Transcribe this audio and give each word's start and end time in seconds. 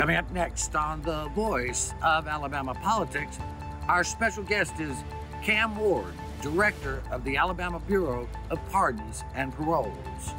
Coming 0.00 0.16
up 0.16 0.32
next 0.32 0.74
on 0.74 1.02
The 1.02 1.28
Voice 1.34 1.92
of 2.02 2.26
Alabama 2.26 2.72
Politics, 2.72 3.38
our 3.86 4.02
special 4.02 4.42
guest 4.42 4.80
is 4.80 4.96
Cam 5.42 5.76
Ward, 5.76 6.14
Director 6.40 7.02
of 7.10 7.22
the 7.22 7.36
Alabama 7.36 7.78
Bureau 7.80 8.26
of 8.48 8.58
Pardons 8.70 9.24
and 9.34 9.52
Paroles. 9.52 10.32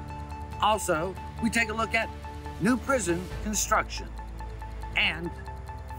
Also, 0.63 1.13
we 1.43 1.51
take 1.51 1.69
a 1.69 1.73
look 1.75 1.93
at 1.93 2.09
new 2.59 2.75
prison 2.75 3.23
construction. 3.43 4.07
And 4.97 5.29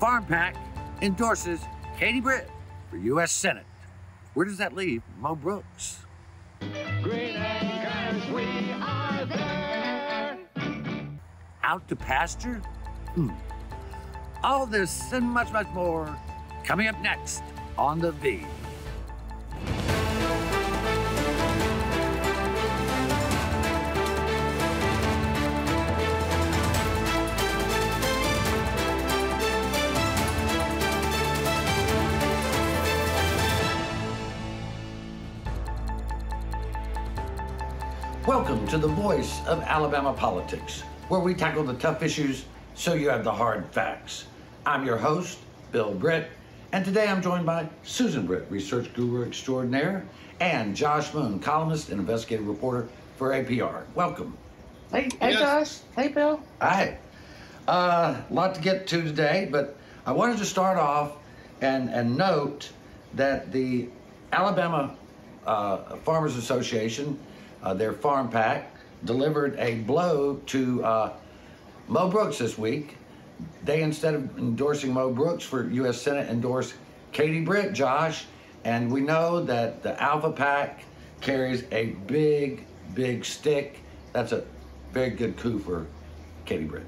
FarmPAC 0.00 0.56
endorses 1.00 1.60
Katie 1.96 2.20
Britt 2.20 2.50
for 2.90 2.96
U.S. 2.96 3.30
Senate. 3.30 3.66
Where 4.34 4.44
does 4.44 4.58
that 4.58 4.74
leave 4.74 5.02
Mo 5.20 5.36
Brooks? 5.36 6.00
Green 7.00 7.36
Acres, 7.36 8.29
we 8.32 8.72
are 8.72 9.24
there. 9.24 10.38
Out 11.62 11.86
to 11.86 11.94
pasture? 11.94 12.60
Hmm. 13.14 13.30
All 14.45 14.66
this 14.66 15.12
and 15.12 15.25
much, 15.25 15.53
much 15.53 15.68
more 15.68 16.18
coming 16.64 16.89
up 16.89 17.00
next 17.00 17.44
on 17.79 18.00
The 18.00 18.11
V. 18.11 18.44
Welcome 38.27 38.67
to 38.69 38.78
the 38.78 38.89
voice 38.89 39.41
of 39.47 39.62
Alabama 39.62 40.12
politics, 40.12 40.81
where 41.06 41.20
we 41.20 41.33
tackle 41.33 41.62
the 41.62 41.75
tough 41.75 42.03
issues 42.03 42.45
so 42.75 42.95
you 42.95 43.09
have 43.09 43.22
the 43.22 43.33
hard 43.33 43.67
facts. 43.70 44.25
I'm 44.64 44.86
your 44.86 44.97
host, 44.97 45.39
Bill 45.72 45.92
Britt, 45.92 46.30
and 46.70 46.84
today 46.84 47.09
I'm 47.09 47.20
joined 47.20 47.45
by 47.45 47.69
Susan 47.83 48.27
Britt, 48.27 48.47
research 48.48 48.92
guru 48.95 49.27
extraordinaire, 49.27 50.06
and 50.39 50.77
Josh 50.77 51.12
Moon, 51.12 51.41
columnist 51.41 51.91
and 51.91 51.98
investigative 51.98 52.47
reporter 52.47 52.89
for 53.17 53.31
APR. 53.31 53.83
Welcome. 53.97 54.37
Hey, 54.92 55.09
hey, 55.20 55.33
Yes. 55.33 55.41
Josh. 55.41 55.78
Hey, 55.97 56.12
Bill. 56.12 56.41
Hi. 56.61 56.97
A 57.67 57.70
uh, 57.70 58.22
lot 58.31 58.55
to 58.55 58.61
get 58.61 58.87
to 58.89 59.03
today, 59.03 59.48
but 59.50 59.77
I 60.06 60.12
wanted 60.12 60.39
to 60.39 60.45
start 60.45 60.78
off 60.78 61.17
and, 61.61 61.91
and 61.91 62.17
note 62.17 62.70
that 63.15 63.50
the 63.50 63.89
Alabama 64.33 64.94
uh, 65.44 65.97
Farmers 65.97 66.37
Association, 66.37 67.19
uh, 67.65 67.75
their 67.75 67.92
FarmPAC, 67.92 68.65
delivered 69.05 69.56
a 69.59 69.77
blow 69.81 70.37
to 70.47 70.84
uh, 70.84 71.12
Mo 71.89 72.09
Brooks 72.09 72.39
this 72.39 72.56
week. 72.56 72.97
They, 73.65 73.83
instead 73.83 74.15
of 74.15 74.39
endorsing 74.39 74.93
Mo 74.93 75.11
Brooks 75.11 75.45
for 75.45 75.69
U.S. 75.71 76.01
Senate, 76.01 76.29
endorse 76.29 76.75
Katie 77.12 77.45
Britt, 77.45 77.73
Josh. 77.73 78.27
And 78.65 78.91
we 78.91 79.01
know 79.01 79.43
that 79.45 79.83
the 79.83 79.93
ALFA 79.95 80.34
PAC 80.34 80.84
carries 81.21 81.65
a 81.73 81.87
big, 82.07 82.65
big 82.95 83.25
stick. 83.25 83.81
That's 84.12 84.33
a 84.33 84.45
very 84.93 85.11
good 85.11 85.37
coup 85.37 85.59
for 85.59 85.87
Katie 86.45 86.65
Britt. 86.65 86.87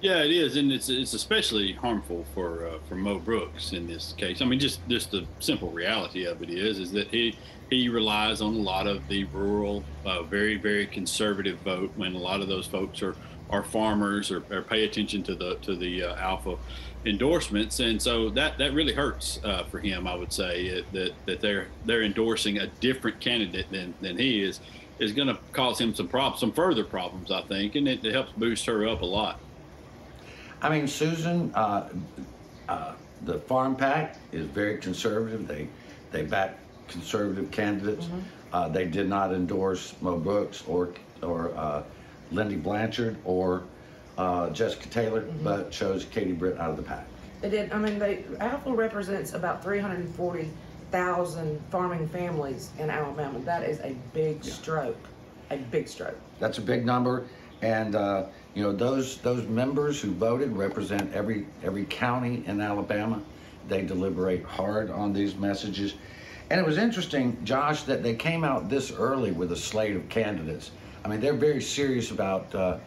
Yeah, 0.00 0.22
it 0.22 0.30
is, 0.30 0.56
and 0.56 0.70
it's 0.70 0.88
it's 0.88 1.12
especially 1.12 1.72
harmful 1.72 2.24
for 2.32 2.68
uh, 2.68 2.78
for 2.88 2.94
Mo 2.94 3.18
Brooks 3.18 3.72
in 3.72 3.88
this 3.88 4.14
case. 4.16 4.40
I 4.40 4.44
mean, 4.44 4.60
just 4.60 4.86
just 4.88 5.10
the 5.10 5.26
simple 5.40 5.72
reality 5.72 6.24
of 6.24 6.40
it 6.40 6.50
is 6.50 6.78
is 6.78 6.92
that 6.92 7.08
he 7.08 7.36
he 7.68 7.88
relies 7.88 8.40
on 8.40 8.54
a 8.54 8.58
lot 8.58 8.86
of 8.86 9.06
the 9.08 9.24
rural, 9.24 9.82
uh, 10.06 10.22
very 10.22 10.56
very 10.56 10.86
conservative 10.86 11.58
vote 11.64 11.90
when 11.96 12.14
a 12.14 12.18
lot 12.18 12.40
of 12.40 12.46
those 12.46 12.64
folks 12.64 13.02
are 13.02 13.16
are 13.50 13.62
farmers 13.62 14.30
or, 14.30 14.42
or 14.50 14.62
pay 14.62 14.84
attention 14.84 15.22
to 15.24 15.34
the 15.34 15.56
to 15.56 15.76
the 15.76 16.04
uh, 16.04 16.16
ALFA 16.16 16.58
endorsements, 17.06 17.80
and 17.80 18.00
so 18.00 18.28
that 18.30 18.58
that 18.58 18.72
really 18.74 18.92
hurts 18.92 19.40
uh, 19.44 19.64
for 19.64 19.78
him. 19.78 20.06
I 20.06 20.14
would 20.14 20.32
say 20.32 20.78
uh, 20.78 20.82
that 20.92 21.12
that 21.26 21.40
they're 21.40 21.68
they're 21.86 22.02
endorsing 22.02 22.58
a 22.58 22.66
different 22.66 23.20
candidate 23.20 23.70
than 23.70 23.94
than 24.00 24.18
he 24.18 24.42
is 24.42 24.60
is 24.98 25.12
going 25.12 25.28
to 25.28 25.38
cause 25.52 25.80
him 25.80 25.94
some 25.94 26.08
problems, 26.08 26.40
some 26.40 26.52
further 26.52 26.84
problems, 26.84 27.30
I 27.30 27.42
think, 27.42 27.76
and 27.76 27.86
it, 27.86 28.04
it 28.04 28.12
helps 28.12 28.32
boost 28.32 28.66
her 28.66 28.86
up 28.88 29.02
a 29.02 29.06
lot. 29.06 29.38
I 30.60 30.68
mean, 30.68 30.88
Susan, 30.88 31.52
uh, 31.54 31.88
uh, 32.68 32.94
the 33.22 33.38
FarmPAC 33.38 34.16
is 34.32 34.46
very 34.46 34.78
conservative. 34.78 35.46
They 35.46 35.68
they 36.10 36.22
back 36.24 36.58
conservative 36.88 37.50
candidates. 37.50 38.08
Uh, 38.52 38.68
they 38.68 38.86
did 38.86 39.08
not 39.08 39.32
endorse 39.32 39.94
Mo 40.00 40.18
Brooks 40.18 40.64
or 40.66 40.94
or 41.22 41.52
uh, 41.56 41.82
Lynda 42.32 42.62
Blanchard 42.62 43.16
or 43.24 43.64
uh, 44.16 44.50
Jessica 44.50 44.88
Taylor, 44.88 45.22
but 45.42 45.70
chose 45.70 46.04
Katie 46.04 46.32
Britt 46.32 46.58
out 46.58 46.70
of 46.70 46.76
the 46.76 46.82
pack. 46.82 47.06
They 47.40 47.50
did. 47.50 47.72
I 47.72 47.78
mean, 47.78 47.98
they 47.98 48.24
ALFA 48.40 48.76
represents 48.76 49.32
about 49.32 49.62
340,000 49.62 51.62
farming 51.70 52.08
families 52.08 52.70
in 52.78 52.90
Alabama. 52.90 53.38
That 53.40 53.62
is 53.62 53.78
a 53.80 53.94
big 54.12 54.42
stroke. 54.42 54.96
A 55.50 55.56
big 55.56 55.88
stroke. 55.88 56.18
That's 56.40 56.58
a 56.58 56.62
big 56.62 56.84
number, 56.84 57.26
and 57.62 57.94
uh, 57.94 58.26
you 58.54 58.62
know 58.62 58.72
those 58.72 59.18
those 59.18 59.46
members 59.46 60.00
who 60.00 60.10
voted 60.12 60.56
represent 60.56 61.12
every 61.14 61.46
every 61.62 61.84
county 61.84 62.42
in 62.46 62.60
Alabama. 62.60 63.22
They 63.68 63.82
deliberate 63.82 64.44
hard 64.44 64.90
on 64.90 65.12
these 65.12 65.36
messages, 65.36 65.94
and 66.50 66.60
it 66.60 66.66
was 66.66 66.78
interesting, 66.78 67.36
Josh, 67.44 67.82
that 67.84 68.02
they 68.02 68.14
came 68.14 68.42
out 68.42 68.68
this 68.68 68.92
early 68.92 69.30
with 69.30 69.52
a 69.52 69.56
slate 69.56 69.94
of 69.94 70.08
candidates. 70.08 70.72
I 71.04 71.08
mean, 71.08 71.20
they're 71.20 71.34
very 71.34 71.60
serious 71.62 72.10
about 72.10 72.54
uh, 72.54 72.78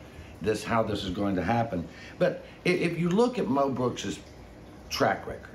this, 0.41 0.63
how 0.63 0.83
this 0.83 1.03
is 1.03 1.09
going 1.11 1.35
to 1.35 1.43
happen. 1.43 1.87
But 2.19 2.43
i- 2.65 2.69
if 2.69 2.99
you 2.99 3.09
look 3.09 3.39
at 3.39 3.47
Mo 3.47 3.69
Brooks's 3.69 4.19
track 4.89 5.25
record. 5.25 5.47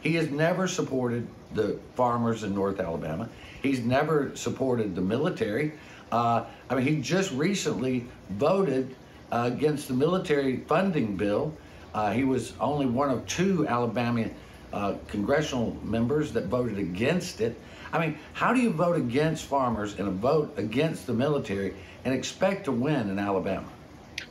He 0.00 0.14
has 0.14 0.30
never 0.30 0.68
supported 0.68 1.26
the 1.54 1.78
farmers 1.94 2.44
in 2.44 2.54
North 2.54 2.78
Alabama. 2.80 3.28
He's 3.62 3.80
never 3.80 4.34
supported 4.36 4.94
the 4.94 5.00
military. 5.00 5.72
Uh, 6.12 6.44
I 6.70 6.74
mean, 6.76 6.84
he 6.86 7.00
just 7.00 7.32
recently 7.32 8.06
voted 8.30 8.94
uh, 9.32 9.50
against 9.52 9.88
the 9.88 9.94
military 9.94 10.58
funding 10.68 11.16
bill. 11.16 11.52
Uh, 11.94 12.12
he 12.12 12.24
was 12.24 12.52
only 12.60 12.86
one 12.86 13.10
of 13.10 13.26
two 13.26 13.66
Alabama 13.66 14.26
uh, 14.74 14.96
congressional 15.08 15.76
members 15.84 16.32
that 16.32 16.46
voted 16.46 16.78
against 16.78 17.40
it. 17.40 17.58
I 17.92 17.98
mean, 18.04 18.18
how 18.32 18.52
do 18.52 18.60
you 18.60 18.70
vote 18.70 18.96
against 18.96 19.44
farmers 19.44 19.98
and 19.98 20.08
a 20.08 20.10
vote 20.10 20.52
against 20.58 21.06
the 21.06 21.12
military 21.14 21.74
and 22.04 22.12
expect 22.12 22.64
to 22.64 22.72
win 22.72 23.08
in 23.08 23.18
Alabama? 23.18 23.66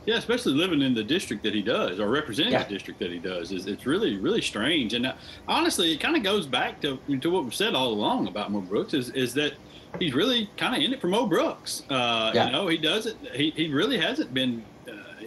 Yeah, 0.06 0.16
especially 0.16 0.52
living 0.52 0.82
in 0.82 0.94
the 0.94 1.02
district 1.02 1.42
that 1.44 1.54
he 1.54 1.62
does, 1.62 1.98
or 1.98 2.08
representing 2.10 2.52
Yeah. 2.52 2.64
the 2.64 2.74
district 2.74 3.00
that 3.00 3.10
he 3.10 3.18
does, 3.18 3.52
is 3.52 3.66
it's 3.66 3.86
really 3.86 4.18
really 4.18 4.42
strange. 4.42 4.92
And 4.92 5.06
uh, 5.06 5.14
honestly, 5.48 5.92
it 5.92 6.00
kind 6.00 6.14
of 6.16 6.22
goes 6.22 6.46
back 6.46 6.80
to 6.82 6.98
to 7.20 7.30
what 7.30 7.44
we've 7.44 7.54
said 7.54 7.74
all 7.74 7.88
along 7.88 8.28
about 8.28 8.52
Mo 8.52 8.60
Brooks 8.60 8.92
is 8.92 9.08
is 9.10 9.32
that 9.34 9.54
he's 9.98 10.12
really 10.12 10.50
kind 10.58 10.76
of 10.76 10.82
in 10.82 10.92
it 10.92 11.00
for 11.00 11.08
Mo 11.08 11.26
Brooks. 11.26 11.84
Uh, 11.88 12.32
Yeah. 12.34 12.46
You 12.46 12.52
know, 12.52 12.68
he 12.68 12.76
doesn't. 12.76 13.16
He, 13.32 13.50
he 13.56 13.68
really 13.72 13.96
hasn't 13.98 14.34
been. 14.34 14.62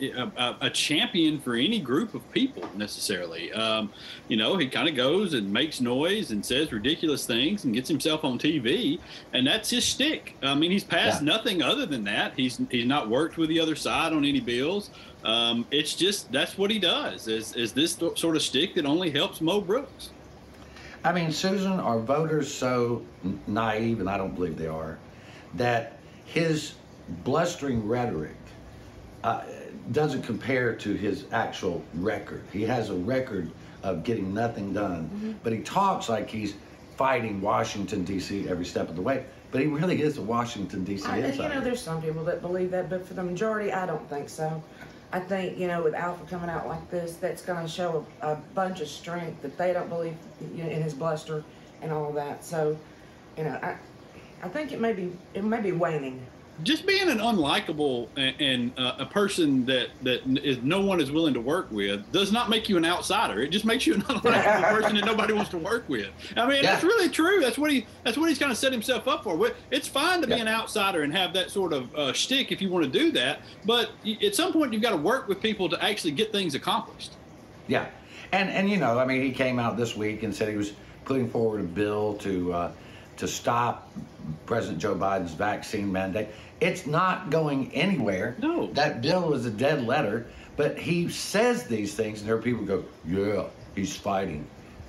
A, 0.01 0.55
a- 0.61 0.69
champion 0.69 1.39
for 1.39 1.55
any 1.55 1.79
group 1.79 2.13
of 2.13 2.29
people 2.31 2.67
necessarily. 2.75 3.51
Um, 3.53 3.91
you 4.27 4.37
know, 4.37 4.57
he 4.57 4.67
kind 4.67 4.87
of 4.87 4.95
goes 4.95 5.33
and 5.33 5.51
makes 5.51 5.81
noise 5.81 6.31
and 6.31 6.45
says 6.45 6.71
ridiculous 6.71 7.25
things 7.25 7.63
and 7.65 7.73
gets 7.73 7.87
himself 7.89 8.23
on 8.23 8.37
TV, 8.37 8.99
and 9.33 9.45
that's 9.47 9.69
his 9.69 9.83
shtick. 9.83 10.35
I 10.43 10.53
mean, 10.55 10.71
he's 10.71 10.83
passed 10.83 11.21
Yeah. 11.21 11.33
nothing 11.33 11.61
other 11.61 11.85
than 11.85 12.03
that. 12.05 12.33
He's 12.35 12.59
he's 12.69 12.85
not 12.85 13.09
worked 13.09 13.37
with 13.37 13.49
the 13.49 13.59
other 13.59 13.75
side 13.75 14.13
on 14.13 14.23
any 14.25 14.39
bills. 14.39 14.89
Um, 15.23 15.65
it's 15.71 15.93
just 15.95 16.31
that's 16.31 16.57
what 16.57 16.69
he 16.71 16.79
does. 16.79 17.27
Is 17.27 17.55
is 17.55 17.73
this 17.73 17.95
th- 17.95 18.17
sort 18.19 18.35
of 18.35 18.41
stick 18.41 18.75
that 18.75 18.85
only 18.85 19.09
helps 19.09 19.41
Mo 19.41 19.61
Brooks? 19.61 20.11
I 21.03 21.13
mean, 21.13 21.31
Susan, 21.31 21.79
are 21.79 21.99
voters 21.99 22.53
so 22.53 23.03
naive, 23.47 23.99
and 23.99 24.09
I 24.09 24.17
don't 24.17 24.35
believe 24.35 24.57
they 24.57 24.67
are, 24.67 24.97
that 25.55 25.97
his 26.25 26.73
blustering 27.23 27.87
rhetoric 27.87 28.35
uh, 29.23 29.43
doesn't 29.91 30.23
compare 30.23 30.75
to 30.75 30.93
his 30.93 31.25
actual 31.31 31.83
record. 31.95 32.43
He 32.51 32.63
has 32.63 32.89
a 32.89 32.95
record 32.95 33.49
of 33.83 34.03
getting 34.03 34.33
nothing 34.33 34.73
done, 34.73 35.39
but 35.43 35.53
he 35.53 35.59
talks 35.59 36.09
like 36.09 36.29
he's 36.29 36.55
fighting 36.97 37.41
Washington, 37.41 38.03
D.C. 38.03 38.49
every 38.49 38.65
step 38.65 38.89
of 38.89 38.95
the 38.95 39.01
way. 39.01 39.25
But 39.51 39.61
he 39.61 39.67
really 39.67 40.01
is 40.01 40.17
a 40.17 40.21
Washington, 40.21 40.83
D.C. 40.83 41.07
I, 41.07 41.17
and, 41.19 41.37
you 41.37 41.47
know, 41.47 41.61
there's 41.61 41.81
some 41.81 42.01
people 42.01 42.23
that 42.25 42.41
believe 42.41 42.71
that, 42.71 42.89
but 42.89 43.07
for 43.07 43.13
the 43.13 43.23
majority, 43.23 43.71
I 43.71 43.85
don't 43.85 44.07
think 44.09 44.27
so. 44.27 44.61
I 45.13 45.21
think, 45.21 45.57
you 45.57 45.67
know, 45.67 45.81
with 45.83 45.93
ALFA 45.93 46.27
coming 46.27 46.49
out 46.49 46.67
like 46.67 46.89
this, 46.91 47.15
that's 47.15 47.41
going 47.41 47.65
to 47.65 47.71
show 47.71 48.05
a, 48.21 48.33
a 48.33 48.35
bunch 48.53 48.81
of 48.81 48.89
strength 48.89 49.41
that 49.41 49.57
they 49.57 49.71
don't 49.71 49.87
believe 49.87 50.17
you 50.53 50.63
know, 50.63 50.69
in 50.69 50.81
his 50.81 50.93
bluster 50.93 51.45
and 51.81 51.93
all 51.93 52.11
that. 52.13 52.43
So, 52.43 52.77
you 53.37 53.45
know, 53.45 53.57
I, 53.63 53.77
I 54.43 54.49
think 54.49 54.73
it 54.73 54.81
may 54.81 54.93
be 54.93 55.13
it 55.33 55.43
may 55.43 55.61
be 55.61 55.71
waning. 55.71 56.25
Just 56.63 56.87
being 56.87 57.09
an 57.09 57.19
unlikable 57.19 58.07
and, 58.17 58.41
and 58.41 58.79
uh, 58.79 58.95
a 58.99 59.05
person 59.05 59.65
that 59.65 59.89
that 60.01 60.21
is 60.43 60.57
no 60.63 60.81
one 60.81 60.99
is 60.99 61.11
willing 61.11 61.33
to 61.33 61.41
work 61.41 61.71
with 61.71 62.11
does 62.11 62.31
not 62.31 62.49
make 62.49 62.67
you 62.67 62.77
an 62.77 62.85
outsider. 62.85 63.41
It 63.41 63.49
just 63.49 63.65
makes 63.65 63.85
you 63.85 63.93
an 63.93 64.01
unlikable 64.03 64.69
person 64.69 64.95
that 64.95 65.05
nobody 65.05 65.33
wants 65.33 65.51
to 65.51 65.57
work 65.57 65.87
with. 65.87 66.09
I 66.35 66.47
mean, 66.47 66.63
that's 66.63 66.83
really 66.83 67.09
true. 67.09 67.39
That's 67.41 67.57
what 67.57 67.71
he 67.71 67.85
that's 68.03 68.17
what 68.17 68.29
he's 68.29 68.39
kind 68.39 68.51
of 68.51 68.57
set 68.57 68.71
himself 68.71 69.07
up 69.07 69.23
for. 69.23 69.51
It's 69.71 69.87
fine 69.87 70.21
to 70.21 70.27
be 70.27 70.33
an 70.33 70.47
outsider 70.47 71.03
and 71.03 71.13
have 71.13 71.33
that 71.33 71.51
sort 71.51 71.73
of 71.73 71.93
uh, 71.95 72.13
shtick 72.13 72.51
if 72.51 72.61
you 72.61 72.69
want 72.69 72.85
to 72.85 72.91
do 72.91 73.11
that, 73.11 73.41
but 73.65 73.91
at 74.23 74.35
some 74.35 74.51
point 74.51 74.73
you've 74.73 74.81
got 74.81 74.91
to 74.91 74.97
work 74.97 75.27
with 75.27 75.41
people 75.41 75.69
to 75.69 75.83
actually 75.83 76.11
get 76.11 76.31
things 76.31 76.55
accomplished. 76.55 77.13
Yeah, 77.67 77.87
and 78.31 78.49
and 78.49 78.69
you 78.69 78.77
know, 78.77 78.97
I 78.99 79.05
mean, 79.05 79.21
he 79.21 79.31
came 79.31 79.59
out 79.59 79.77
this 79.77 79.95
week 79.95 80.23
and 80.23 80.33
said 80.33 80.49
he 80.49 80.55
was 80.57 80.73
putting 81.05 81.29
forward 81.29 81.61
a 81.61 81.63
bill 81.63 82.15
to 82.15 82.53
uh, 82.53 82.71
to 83.17 83.27
stop 83.27 83.89
President 84.45 84.79
Joe 84.79 84.95
Biden's 84.95 85.33
vaccine 85.33 85.91
mandate. 85.91 86.27
It's 86.59 86.87
not 86.87 87.29
going 87.29 87.71
anywhere. 87.73 88.35
No. 88.39 88.67
that 88.73 89.01
bill 89.01 89.29
was 89.29 89.45
a 89.45 89.51
dead 89.51 89.85
letter. 89.85 90.25
But 90.55 90.77
he 90.79 91.07
says 91.09 91.65
these 91.65 91.93
things, 91.93 92.19
and 92.21 92.27
there 92.27 92.35
are 92.35 92.41
people 92.41 92.61
who 92.61 92.65
go, 92.65 92.85
"Yeah, 93.07 93.43
he's 93.75 93.95
fighting," 93.95 94.47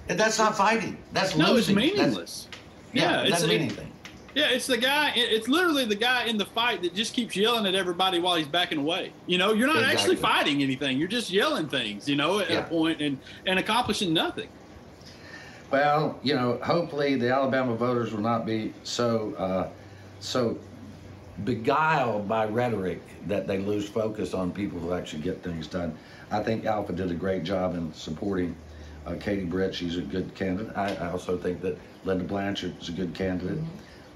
and 0.09 0.19
that's 0.19 0.39
not 0.39 0.57
fighting. 0.57 0.97
That's 1.13 1.37
No, 1.37 1.45
it's 1.45 1.69
losing. 1.69 1.75
That's- 1.75 1.97
meaningless. 1.97 2.49
yeah, 2.95 3.03
Yeah, 3.03 3.11
it 3.21 3.25
it's- 3.27 3.33
doesn't 3.33 3.49
mean 3.51 3.61
anything. 3.61 3.93
Yeah, 4.35 4.49
it's 4.51 4.67
the 4.67 4.79
guy. 4.79 5.13
It's 5.15 5.47
literally 5.49 5.85
the 5.85 5.95
guy 5.97 6.25
in 6.25 6.39
the 6.39 6.47
fight 6.47 6.81
that 6.83 6.95
just 6.95 7.13
keeps 7.13 7.35
yelling 7.37 7.67
at 7.67 7.75
everybody 7.75 8.19
while 8.19 8.37
he's 8.37 8.47
backing 8.47 8.79
away. 8.79 9.13
You 9.27 9.37
know, 9.37 9.53
you're 9.53 9.67
not 9.67 9.83
actually 9.83 10.17
fighting 10.17 10.63
anything. 10.63 10.97
You're 10.97 11.09
just 11.09 11.31
yelling 11.31 11.69
things. 11.69 12.09
You 12.09 12.17
know, 12.17 12.39
at 12.39 12.49
Yeah. 12.49 12.59
a 12.61 12.63
point 12.63 13.03
and 13.03 13.19
and 13.47 13.59
accomplishing 13.59 14.15
nothing. 14.15 14.49
Well, 15.71 16.19
you 16.23 16.35
know, 16.35 16.59
hopefully 16.63 17.17
the 17.17 17.31
Alabama 17.31 17.75
voters 17.75 18.13
will 18.13 18.23
not 18.23 18.47
be 18.47 18.73
so 18.85 19.35
uh, 19.39 19.67
so 20.21 20.57
beguiled 21.45 22.29
by 22.29 22.47
rhetoric 22.47 23.01
that 23.27 23.47
they 23.47 23.59
lose 23.59 23.89
focus 23.89 24.35
on 24.35 24.51
people 24.53 24.79
who 24.79 24.93
actually 24.93 25.23
get 25.23 25.43
things 25.43 25.67
done. 25.67 25.97
I 26.31 26.43
think 26.43 26.65
ALFA 26.65 26.95
did 26.97 27.11
a 27.11 27.15
great 27.15 27.45
job 27.45 27.75
in 27.75 27.93
supporting 27.95 28.57
uh, 29.07 29.15
Katie 29.15 29.45
Britt. 29.45 29.75
She's 29.75 29.97
a 29.97 30.03
good 30.03 30.35
candidate. 30.35 30.77
I, 30.77 30.95
I 30.97 31.11
also 31.11 31.37
think 31.39 31.61
that 31.63 31.79
Lynda 32.05 32.27
Blanchard 32.27 32.81
is 32.81 32.89
a 32.89 32.93
good 32.93 33.15
candidate. 33.15 33.59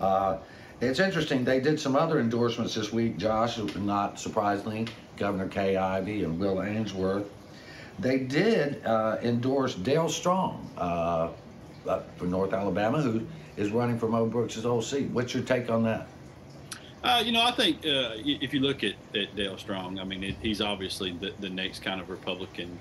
Uh, 0.01 0.39
it's 0.81 0.99
interesting. 0.99 1.45
They 1.45 1.61
did 1.61 1.79
some 1.79 1.95
other 1.95 2.19
endorsements 2.19 2.75
this 2.75 2.93
week, 2.93 3.17
Josh. 3.17 3.59
Not 3.77 4.19
surprisingly, 4.19 4.89
Governor 5.17 5.49
Kay 5.49 5.77
Ivey 5.77 6.25
and 6.25 6.39
Will 6.41 6.61
Ainsworth. 6.63 7.31
They 7.99 8.19
did 8.19 8.85
uh, 8.85 9.19
endorse 9.23 9.75
Dale 9.77 10.09
Strong 10.09 10.69
uh, 10.77 11.29
up 11.87 12.19
from 12.19 12.31
North 12.31 12.53
Alabama, 12.53 13.01
who 13.01 13.25
is 13.57 13.71
running 13.71 13.99
for 13.99 14.09
Mo 14.09 14.27
Brooks' 14.27 14.65
old 14.65 14.85
seat. 14.85 15.09
What's 15.11 15.35
your 15.35 15.45
take 15.45 15.71
on 15.71 15.85
that? 15.85 16.09
Uh, 17.03 17.23
you 17.25 17.33
know, 17.33 17.43
I 17.43 17.51
think 17.51 17.79
uh, 17.79 18.15
if 18.17 18.55
you 18.55 18.61
look 18.61 18.85
at, 18.85 18.95
at 19.15 19.35
Dale 19.35 19.59
Strong, 19.59 19.99
I 19.99 20.05
mean, 20.05 20.23
it, 20.23 20.37
he's 20.41 20.61
obviously 20.61 21.13
the, 21.13 21.33
the 21.41 21.51
next 21.51 21.83
kind 21.83 22.01
of 22.01 22.09
Republican. 22.09 22.79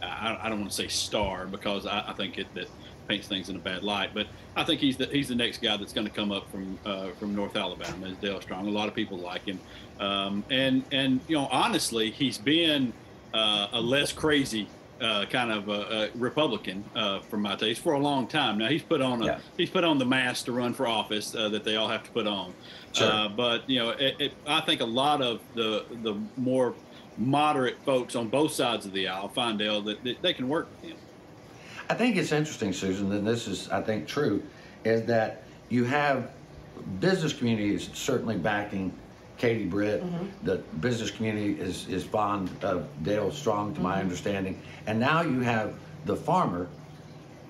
I, 0.00 0.38
I 0.42 0.48
don't 0.48 0.60
want 0.60 0.70
to 0.70 0.76
say 0.76 0.88
star 0.88 1.46
because 1.46 1.86
I, 1.86 2.04
I 2.08 2.12
think 2.12 2.38
it 2.38 2.46
that 2.54 2.68
paints 3.08 3.28
things 3.28 3.48
in 3.48 3.56
a 3.56 3.58
bad 3.58 3.82
light, 3.82 4.10
but 4.14 4.26
I 4.56 4.64
think 4.64 4.80
he's 4.80 4.96
the 4.96 5.06
he's 5.06 5.28
the 5.28 5.34
next 5.34 5.60
guy 5.60 5.76
that's 5.76 5.92
going 5.92 6.06
to 6.06 6.12
come 6.12 6.30
up 6.30 6.50
from 6.50 6.78
uh, 6.84 7.10
from 7.18 7.34
North 7.34 7.56
Alabama 7.56 8.06
is 8.06 8.16
Dale 8.18 8.40
Strong. 8.40 8.66
A 8.66 8.70
lot 8.70 8.88
of 8.88 8.94
people 8.94 9.18
like 9.18 9.44
him, 9.46 9.58
um, 10.00 10.44
and 10.50 10.84
and 10.92 11.20
you 11.26 11.36
know, 11.36 11.48
honestly, 11.50 12.10
he's 12.10 12.38
been 12.38 12.92
uh, 13.32 13.68
a 13.72 13.80
less 13.80 14.12
crazy. 14.12 14.68
Uh, 15.04 15.26
kind 15.26 15.52
of 15.52 15.68
uh, 15.68 15.72
uh, 15.72 16.08
Republican 16.14 16.82
uh, 16.96 17.20
for 17.20 17.36
my 17.36 17.54
taste 17.56 17.82
for 17.82 17.92
a 17.92 17.98
long 17.98 18.26
time 18.26 18.56
now. 18.56 18.68
He's 18.68 18.82
put 18.82 19.02
on 19.02 19.20
a 19.20 19.26
Yeah. 19.26 19.38
he's 19.54 19.68
put 19.68 19.84
on 19.84 19.98
the 19.98 20.06
mask 20.06 20.46
to 20.46 20.52
run 20.52 20.72
for 20.72 20.86
office 20.86 21.34
uh, 21.34 21.50
that 21.50 21.62
they 21.62 21.76
all 21.76 21.88
have 21.88 22.04
to 22.04 22.10
put 22.10 22.26
on. 22.26 22.54
Sure. 22.94 23.10
Uh, 23.12 23.28
but 23.28 23.68
you 23.68 23.80
know, 23.80 23.90
it, 23.90 24.14
it, 24.18 24.32
I 24.46 24.62
think 24.62 24.80
a 24.80 24.86
lot 24.86 25.20
of 25.20 25.40
the 25.52 25.84
the 26.02 26.14
more 26.38 26.74
moderate 27.18 27.76
folks 27.84 28.16
on 28.16 28.28
both 28.28 28.52
sides 28.52 28.86
of 28.86 28.94
the 28.94 29.06
aisle 29.08 29.28
find 29.28 29.60
out 29.60 29.84
that, 29.84 30.02
that 30.04 30.22
they 30.22 30.32
can 30.32 30.48
work 30.48 30.68
with 30.80 30.92
him. 30.92 30.96
I 31.90 31.94
think 31.94 32.16
it's 32.16 32.32
interesting, 32.32 32.72
Susan, 32.72 33.12
and 33.12 33.26
this 33.26 33.46
is, 33.46 33.68
I 33.68 33.82
think, 33.82 34.08
true, 34.08 34.42
is 34.86 35.04
that 35.04 35.42
you 35.68 35.84
have 35.84 36.30
business 36.98 37.34
communities 37.34 37.90
certainly 37.92 38.38
backing 38.38 38.90
Katie 39.38 39.64
Britt. 39.64 40.02
The 40.44 40.56
business 40.80 41.10
community 41.10 41.60
is, 41.60 41.88
is 41.88 42.04
fond 42.04 42.50
of 42.62 42.86
Dale 43.02 43.30
Strong, 43.30 43.74
to 43.74 43.80
my 43.80 44.00
understanding. 44.00 44.60
And 44.86 44.98
now 45.00 45.22
you 45.22 45.40
have 45.40 45.74
the 46.04 46.16
farmer 46.16 46.68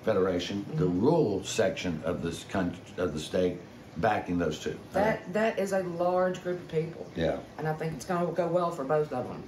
federation, 0.05 0.65
the 0.77 0.87
rural 0.87 1.43
section 1.45 2.01
of 2.05 2.23
this 2.23 2.45
country, 2.45 2.81
of 2.99 3.15
the 3.15 3.21
state, 3.21 3.59
backing 3.99 4.39
those 4.39 4.59
two. 4.59 4.79
That 4.93 5.33
that 5.33 5.59
is 5.59 5.73
a 5.73 5.83
large 5.83 6.43
group 6.43 6.61
of 6.61 6.69
people. 6.69 7.07
Yeah. 7.17 7.39
And 7.59 7.69
I 7.69 7.73
think 7.75 7.95
it's 7.95 8.05
going 8.05 8.27
to 8.27 8.33
go 8.33 8.47
well 8.49 8.71
for 8.71 8.85
both 8.85 9.13
of 9.13 9.29
them. 9.29 9.43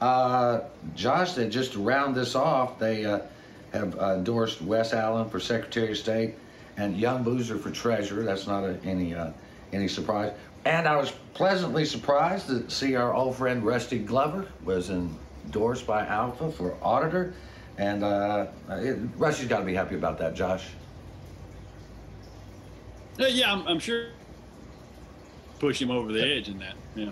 Uh, 0.00 0.62
Josh, 0.94 1.34
they 1.34 1.48
just 1.48 1.72
to 1.74 1.80
round 1.80 2.14
this 2.14 2.34
off, 2.34 2.78
they 2.78 3.04
uh, 3.04 3.20
have 3.72 3.98
uh, 3.98 4.14
endorsed 4.14 4.60
Wes 4.62 4.92
Allen 4.92 5.28
for 5.28 5.38
Secretary 5.38 5.92
of 5.92 5.98
State 5.98 6.34
and 6.76 6.96
Young 6.96 7.22
Boozer 7.22 7.58
for 7.58 7.70
Treasurer. 7.70 8.24
That's 8.24 8.46
not 8.46 8.64
a, 8.64 8.78
any 8.84 9.14
uh, 9.14 9.30
any 9.72 9.88
surprise. 9.88 10.32
And 10.64 10.86
I 10.86 10.96
was 10.96 11.12
pleasantly 11.34 11.84
surprised 11.84 12.46
to 12.48 12.68
see 12.70 12.94
our 12.94 13.14
old 13.14 13.36
friend 13.36 13.64
Rusty 13.64 13.98
Glover 13.98 14.46
was 14.64 14.90
endorsed 14.90 15.86
by 15.86 16.04
ALFA 16.04 16.52
for 16.54 16.76
Auditor. 16.82 17.34
And 17.78 18.04
uh, 18.04 18.46
it, 18.70 18.98
Rusty's 19.16 19.48
got 19.48 19.60
to 19.60 19.64
be 19.64 19.74
happy 19.74 19.96
about 19.96 20.18
that, 20.18 20.34
Josh. 20.34 20.68
Uh, 23.18 23.26
yeah, 23.26 23.52
I'm, 23.52 23.66
I'm 23.66 23.78
sure 23.78 24.08
push 25.58 25.80
him 25.80 25.90
over 25.90 26.12
the 26.12 26.22
edge 26.22 26.48
in 26.48 26.58
that. 26.58 26.74
Yeah. 26.94 27.10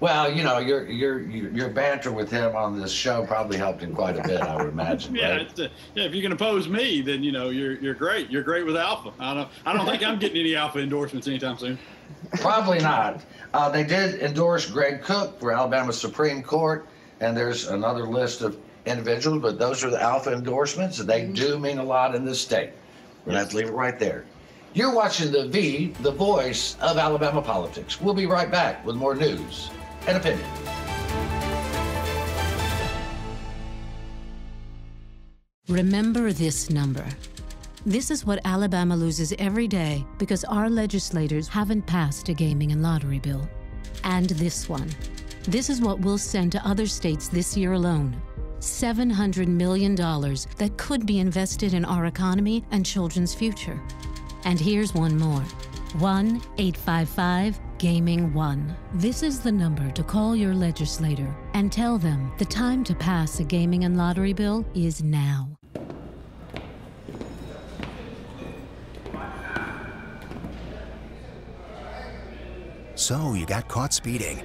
Well, 0.00 0.30
you 0.30 0.42
know, 0.42 0.58
your 0.58 0.86
your 0.86 1.20
your 1.20 1.70
banter 1.70 2.12
with 2.12 2.30
him 2.30 2.54
on 2.54 2.78
this 2.78 2.92
show 2.92 3.24
probably 3.24 3.56
helped 3.56 3.80
him 3.80 3.94
quite 3.94 4.18
a 4.18 4.22
bit, 4.22 4.40
I 4.42 4.56
would 4.56 4.68
imagine. 4.68 5.14
Yeah, 5.16 5.30
right? 5.30 5.40
it's, 5.42 5.58
uh, 5.58 5.68
yeah. 5.94 6.04
If 6.04 6.14
you 6.14 6.20
can 6.20 6.32
oppose 6.32 6.68
me, 6.68 7.00
then 7.00 7.22
you 7.22 7.32
know 7.32 7.48
you're 7.48 7.72
you're 7.74 7.94
great. 7.94 8.30
You're 8.30 8.42
great 8.42 8.66
with 8.66 8.76
ALFA. 8.76 9.12
I 9.18 9.32
don't 9.32 9.48
I 9.64 9.72
don't 9.72 9.86
think 9.86 10.02
I'm 10.02 10.18
getting 10.18 10.38
any 10.38 10.50
ALFA 10.50 10.82
endorsements 10.82 11.26
anytime 11.26 11.56
soon. 11.56 11.78
Probably 12.40 12.78
not. 12.78 13.22
Uh, 13.54 13.70
they 13.70 13.84
did 13.84 14.20
endorse 14.20 14.68
Greg 14.70 15.02
Cook 15.02 15.38
for 15.40 15.52
Alabama 15.52 15.92
Supreme 15.92 16.42
Court, 16.42 16.86
and 17.20 17.36
there's 17.36 17.68
another 17.68 18.04
list 18.04 18.42
of 18.42 18.58
individuals, 18.84 19.42
but 19.42 19.58
those 19.58 19.84
are 19.84 19.90
the 19.90 19.98
ALFA 19.98 20.32
endorsements, 20.32 20.98
and 20.98 21.08
they 21.08 21.26
do 21.26 21.58
mean 21.58 21.78
a 21.78 21.84
lot 21.84 22.14
in 22.14 22.24
this 22.24 22.40
state. 22.40 22.70
We're 23.24 23.32
gonna 23.32 23.40
have 23.40 23.50
to 23.50 23.56
leave 23.56 23.68
it 23.68 23.72
right 23.72 23.98
there. 23.98 24.24
You're 24.74 24.94
watching 24.94 25.32
the 25.32 25.48
V, 25.48 25.94
the 26.02 26.12
voice 26.12 26.76
of 26.82 26.98
Alabama 26.98 27.40
politics. 27.40 28.00
We'll 28.00 28.14
be 28.14 28.26
right 28.26 28.50
back 28.50 28.84
with 28.84 28.94
more 28.94 29.14
news 29.14 29.70
and 30.06 30.18
opinion. 30.18 30.46
Remember 35.68 36.32
this 36.32 36.70
number. 36.70 37.04
This 37.86 38.10
is 38.10 38.26
what 38.26 38.40
Alabama 38.44 38.96
loses 38.96 39.32
every 39.38 39.68
day 39.68 40.04
because 40.18 40.42
our 40.42 40.68
legislators 40.68 41.46
haven't 41.46 41.86
passed 41.86 42.28
a 42.28 42.34
gaming 42.34 42.72
and 42.72 42.82
lottery 42.82 43.20
bill. 43.20 43.48
And 44.02 44.28
this 44.30 44.68
one. 44.68 44.90
This 45.44 45.70
is 45.70 45.80
what 45.80 46.00
we'll 46.00 46.18
send 46.18 46.50
to 46.50 46.66
other 46.66 46.86
states 46.86 47.28
this 47.28 47.56
year 47.56 47.74
alone 47.74 48.20
$700 48.58 49.46
million 49.46 49.94
that 49.94 50.72
could 50.76 51.06
be 51.06 51.20
invested 51.20 51.74
in 51.74 51.84
our 51.84 52.06
economy 52.06 52.64
and 52.72 52.84
children's 52.84 53.36
future. 53.36 53.80
And 54.44 54.58
here's 54.58 54.92
one 54.92 55.16
more 55.16 55.44
1 55.98 56.42
855 56.58 57.60
Gaming 57.78 58.34
1. 58.34 58.76
This 58.94 59.22
is 59.22 59.38
the 59.38 59.52
number 59.52 59.92
to 59.92 60.02
call 60.02 60.34
your 60.34 60.54
legislator 60.54 61.32
and 61.54 61.70
tell 61.70 61.98
them 61.98 62.32
the 62.38 62.46
time 62.46 62.82
to 62.82 62.96
pass 62.96 63.38
a 63.38 63.44
gaming 63.44 63.84
and 63.84 63.96
lottery 63.96 64.32
bill 64.32 64.66
is 64.74 65.04
now. 65.04 65.56
So 73.06 73.34
you 73.34 73.46
got 73.46 73.68
caught 73.68 73.92
speeding. 73.92 74.42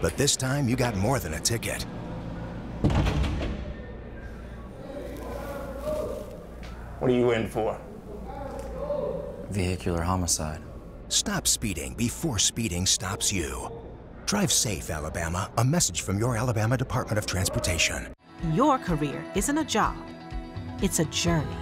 But 0.00 0.16
this 0.16 0.34
time 0.34 0.66
you 0.66 0.76
got 0.76 0.96
more 0.96 1.18
than 1.18 1.34
a 1.34 1.40
ticket. 1.40 1.82
What 7.00 7.10
are 7.10 7.14
you 7.14 7.32
in 7.32 7.48
for? 7.48 7.78
Vehicular 9.50 10.00
homicide. 10.00 10.62
Stop 11.08 11.46
speeding 11.46 11.92
before 11.92 12.38
speeding 12.38 12.86
stops 12.86 13.30
you. 13.30 13.70
Drive 14.24 14.50
safe, 14.50 14.88
Alabama. 14.88 15.50
A 15.58 15.64
message 15.64 16.00
from 16.00 16.18
your 16.18 16.34
Alabama 16.38 16.78
Department 16.78 17.18
of 17.18 17.26
Transportation. 17.26 18.06
Your 18.54 18.78
career 18.78 19.22
isn't 19.34 19.58
a 19.58 19.64
job, 19.64 19.98
it's 20.80 20.98
a 20.98 21.04
journey. 21.04 21.58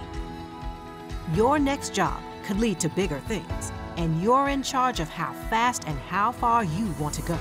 Your 1.33 1.59
next 1.59 1.93
job 1.93 2.21
could 2.45 2.61
lead 2.61 2.79
to 2.79 2.87
bigger 2.87 3.19
things, 3.27 3.73
and 3.97 4.21
you're 4.21 4.47
in 4.49 4.63
charge 4.63 4.99
of 4.99 5.09
how 5.09 5.33
fast 5.49 5.83
and 5.87 5.97
how 5.99 6.31
far 6.31 6.63
you 6.63 6.93
want 6.99 7.15
to 7.15 7.21
go. 7.23 7.37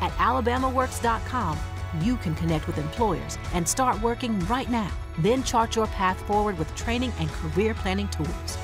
At 0.00 0.10
alabamaworks.com, 0.12 1.58
you 2.00 2.16
can 2.16 2.34
connect 2.34 2.66
with 2.66 2.78
employers 2.78 3.38
and 3.54 3.66
start 3.68 4.00
working 4.02 4.38
right 4.46 4.68
now. 4.70 4.90
Then 5.18 5.42
chart 5.42 5.76
your 5.76 5.86
path 5.88 6.20
forward 6.26 6.58
with 6.58 6.74
training 6.74 7.12
and 7.18 7.28
career 7.30 7.74
planning 7.74 8.08
tools. 8.08 8.58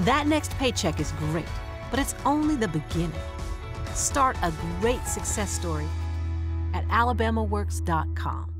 That 0.00 0.26
next 0.26 0.52
paycheck 0.58 1.00
is 1.00 1.12
great, 1.12 1.48
but 1.90 1.98
it's 1.98 2.14
only 2.24 2.56
the 2.56 2.68
beginning. 2.68 3.12
Start 3.94 4.36
a 4.42 4.52
great 4.80 5.04
success 5.06 5.50
story 5.50 5.86
at 6.74 6.86
alabamaworks.com. 6.88 8.57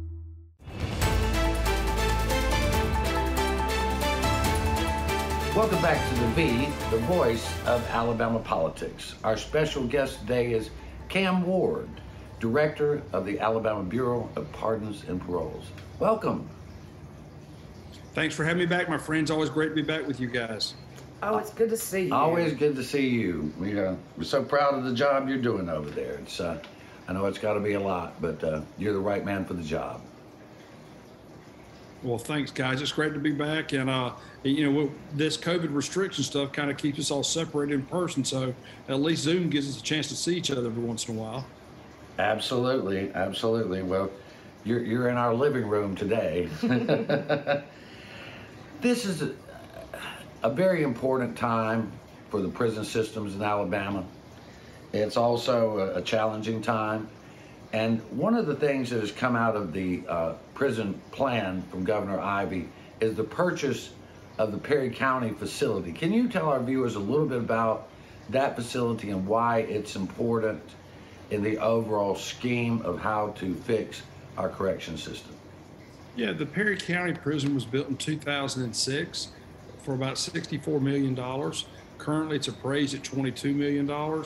Welcome 5.58 5.82
back 5.82 6.08
to 6.08 6.20
the 6.20 6.26
V, 6.28 6.66
the 6.92 6.98
voice 6.98 7.44
of 7.66 7.84
Alabama 7.90 8.38
politics. 8.38 9.16
Our 9.24 9.36
special 9.36 9.82
guest 9.88 10.20
today 10.20 10.52
is 10.52 10.70
Cam 11.08 11.44
Ward. 11.44 11.88
Director 12.38 13.02
of 13.12 13.26
the 13.26 13.40
Alabama 13.40 13.82
Bureau 13.82 14.30
of 14.36 14.52
Pardons 14.52 15.02
and 15.08 15.20
Paroles. 15.20 15.64
Welcome. 15.98 16.48
Thanks 18.14 18.36
for 18.36 18.44
having 18.44 18.60
me 18.60 18.66
back, 18.66 18.88
my 18.88 18.98
friends. 18.98 19.32
Always 19.32 19.50
great 19.50 19.70
to 19.70 19.74
be 19.74 19.82
back 19.82 20.06
with 20.06 20.20
you 20.20 20.28
guys. 20.28 20.74
Oh, 21.24 21.38
it's 21.38 21.50
good 21.50 21.70
to 21.70 21.76
see 21.76 22.06
you. 22.06 22.14
Always 22.14 22.52
good 22.52 22.76
to 22.76 22.84
see 22.84 23.08
you. 23.08 23.52
We, 23.58 23.80
uh, 23.80 23.96
we're 24.16 24.22
so 24.22 24.44
proud 24.44 24.74
of 24.74 24.84
the 24.84 24.94
job 24.94 25.28
you're 25.28 25.38
doing 25.38 25.68
over 25.68 25.90
there. 25.90 26.20
It's, 26.22 26.38
uh, 26.38 26.62
I 27.08 27.12
know 27.14 27.26
it's 27.26 27.38
got 27.38 27.54
to 27.54 27.60
be 27.60 27.72
a 27.72 27.80
lot, 27.80 28.14
but 28.22 28.44
uh, 28.44 28.60
you're 28.78 28.92
the 28.92 29.00
right 29.00 29.24
man 29.24 29.44
for 29.44 29.54
the 29.54 29.64
job. 29.64 30.02
Well, 32.02 32.18
thanks, 32.18 32.52
guys. 32.52 32.80
It's 32.80 32.92
great 32.92 33.12
to 33.14 33.18
be 33.18 33.32
back. 33.32 33.72
And, 33.72 33.90
uh, 33.90 34.12
you 34.44 34.70
know, 34.70 34.92
this 35.14 35.36
COVID 35.36 35.74
restriction 35.74 36.22
stuff 36.22 36.52
kind 36.52 36.70
of 36.70 36.76
keeps 36.76 36.98
us 37.00 37.10
all 37.10 37.24
separated 37.24 37.74
in 37.74 37.86
person. 37.86 38.24
So 38.24 38.54
at 38.88 39.00
least 39.00 39.22
Zoom 39.22 39.50
gives 39.50 39.68
us 39.68 39.80
a 39.80 39.82
chance 39.82 40.08
to 40.08 40.16
see 40.16 40.36
each 40.36 40.50
other 40.50 40.66
every 40.66 40.82
once 40.82 41.08
in 41.08 41.16
a 41.16 41.20
while. 41.20 41.44
Absolutely. 42.18 43.10
Absolutely. 43.14 43.82
Well, 43.82 44.10
you're, 44.64 44.84
you're 44.84 45.08
in 45.08 45.16
our 45.16 45.34
living 45.34 45.66
room 45.66 45.96
today. 45.96 46.48
this 48.80 49.04
is 49.04 49.22
a, 49.22 49.34
a 50.44 50.50
very 50.50 50.84
important 50.84 51.36
time 51.36 51.90
for 52.30 52.40
the 52.40 52.48
prison 52.48 52.84
systems 52.84 53.34
in 53.34 53.42
Alabama. 53.42 54.04
It's 54.92 55.16
also 55.16 55.78
a, 55.78 55.98
a 55.98 56.02
challenging 56.02 56.62
time. 56.62 57.08
And 57.72 58.00
one 58.10 58.34
of 58.34 58.46
the 58.46 58.54
things 58.54 58.90
that 58.90 59.00
has 59.00 59.12
come 59.12 59.36
out 59.36 59.54
of 59.54 59.72
the 59.72 60.02
uh, 60.08 60.32
prison 60.54 61.00
plan 61.12 61.62
from 61.70 61.84
Governor 61.84 62.18
Ivey 62.18 62.68
is 63.00 63.14
the 63.14 63.24
purchase 63.24 63.90
of 64.38 64.52
the 64.52 64.58
Perry 64.58 64.90
County 64.90 65.30
facility. 65.30 65.92
Can 65.92 66.12
you 66.12 66.28
tell 66.28 66.48
our 66.48 66.60
viewers 66.60 66.94
a 66.94 67.00
little 67.00 67.26
bit 67.26 67.38
about 67.38 67.88
that 68.30 68.56
facility 68.56 69.10
and 69.10 69.26
why 69.26 69.60
it's 69.60 69.96
important 69.96 70.62
in 71.30 71.42
the 71.42 71.58
overall 71.58 72.14
scheme 72.14 72.80
of 72.82 73.00
how 73.00 73.28
to 73.38 73.54
fix 73.54 74.02
our 74.36 74.48
correction 74.48 74.96
system? 74.96 75.34
Yeah, 76.16 76.32
the 76.32 76.46
Perry 76.46 76.76
County 76.76 77.12
Prison 77.12 77.54
was 77.54 77.64
built 77.64 77.88
in 77.88 77.96
2006 77.96 79.28
for 79.82 79.94
about 79.94 80.14
$64 80.14 80.80
million. 80.80 81.14
Currently, 81.98 82.36
it's 82.36 82.48
appraised 82.48 82.94
at 82.94 83.02
$22 83.02 83.54
million. 83.54 84.24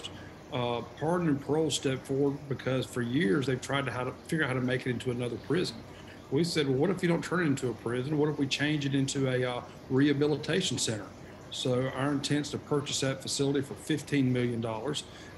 Uh, 0.52 0.82
pardon 1.00 1.28
and 1.28 1.40
parole 1.40 1.71
stepped 1.71 2.06
forward 2.06 2.37
because 2.49 2.85
for 2.85 3.00
years 3.00 3.47
they've 3.47 3.61
tried 3.61 3.87
to, 3.87 3.90
how 3.90 4.04
to 4.04 4.12
figure 4.26 4.44
out 4.44 4.49
how 4.49 4.54
to 4.54 4.61
make 4.61 4.87
it 4.87 4.90
into 4.90 5.11
another 5.11 5.37
prison. 5.49 5.76
We 6.30 6.44
said, 6.44 6.68
well, 6.68 6.76
what 6.76 6.90
if 6.90 7.02
you 7.02 7.09
don't 7.09 7.25
turn 7.25 7.40
it 7.40 7.47
into 7.47 7.71
a 7.71 7.75
prison? 7.75 8.18
What 8.18 8.28
if 8.28 8.38
we 8.38 8.47
change 8.47 8.85
it 8.85 8.94
into 8.94 9.30
a 9.30 9.44
uh, 9.44 9.62
rehabilitation 9.88 10.78
center? 10.78 11.06
So 11.50 11.90
our 11.94 12.12
intent 12.12 12.47
is 12.47 12.50
to 12.52 12.59
purchase 12.59 13.00
that 13.00 13.21
facility 13.21 13.61
for 13.61 13.75
$15 13.75 14.25
million 14.25 14.64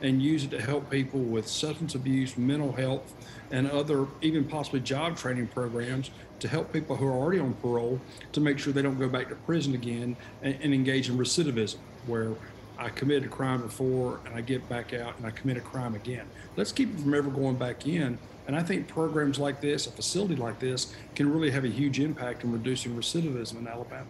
and 0.00 0.22
use 0.22 0.44
it 0.44 0.50
to 0.50 0.62
help 0.62 0.88
people 0.88 1.18
with 1.18 1.48
substance 1.48 1.96
abuse, 1.96 2.38
mental 2.38 2.70
health, 2.72 3.14
and 3.50 3.68
other 3.70 4.06
even 4.22 4.44
possibly 4.44 4.78
job 4.78 5.16
training 5.16 5.48
programs 5.48 6.12
to 6.38 6.46
help 6.46 6.72
people 6.72 6.94
who 6.94 7.06
are 7.06 7.12
already 7.12 7.40
on 7.40 7.54
parole 7.54 8.00
to 8.32 8.40
make 8.40 8.60
sure 8.60 8.72
they 8.72 8.82
don't 8.82 8.98
go 8.98 9.08
back 9.08 9.28
to 9.28 9.34
prison 9.34 9.74
again 9.74 10.16
and, 10.42 10.56
and 10.62 10.72
engage 10.72 11.08
in 11.08 11.18
recidivism, 11.18 11.78
where 12.06 12.34
I 12.78 12.88
committed 12.88 13.24
a 13.24 13.28
crime 13.28 13.62
before 13.62 14.20
and 14.26 14.34
I 14.34 14.40
get 14.40 14.68
back 14.68 14.92
out 14.92 15.16
and 15.16 15.26
I 15.26 15.30
commit 15.30 15.56
a 15.56 15.60
crime 15.60 15.94
again. 15.94 16.26
Let's 16.56 16.72
keep 16.72 16.92
them 16.92 17.04
from 17.04 17.14
ever 17.14 17.30
going 17.30 17.56
back 17.56 17.86
in. 17.86 18.18
And 18.46 18.54
I 18.54 18.62
think 18.62 18.88
programs 18.88 19.38
like 19.38 19.60
this, 19.60 19.86
a 19.86 19.90
facility 19.90 20.36
like 20.36 20.58
this, 20.58 20.94
can 21.14 21.32
really 21.32 21.50
have 21.50 21.64
a 21.64 21.68
huge 21.68 21.98
impact 22.00 22.44
in 22.44 22.52
reducing 22.52 22.94
recidivism 22.94 23.58
in 23.58 23.66
Alabama. 23.66 24.06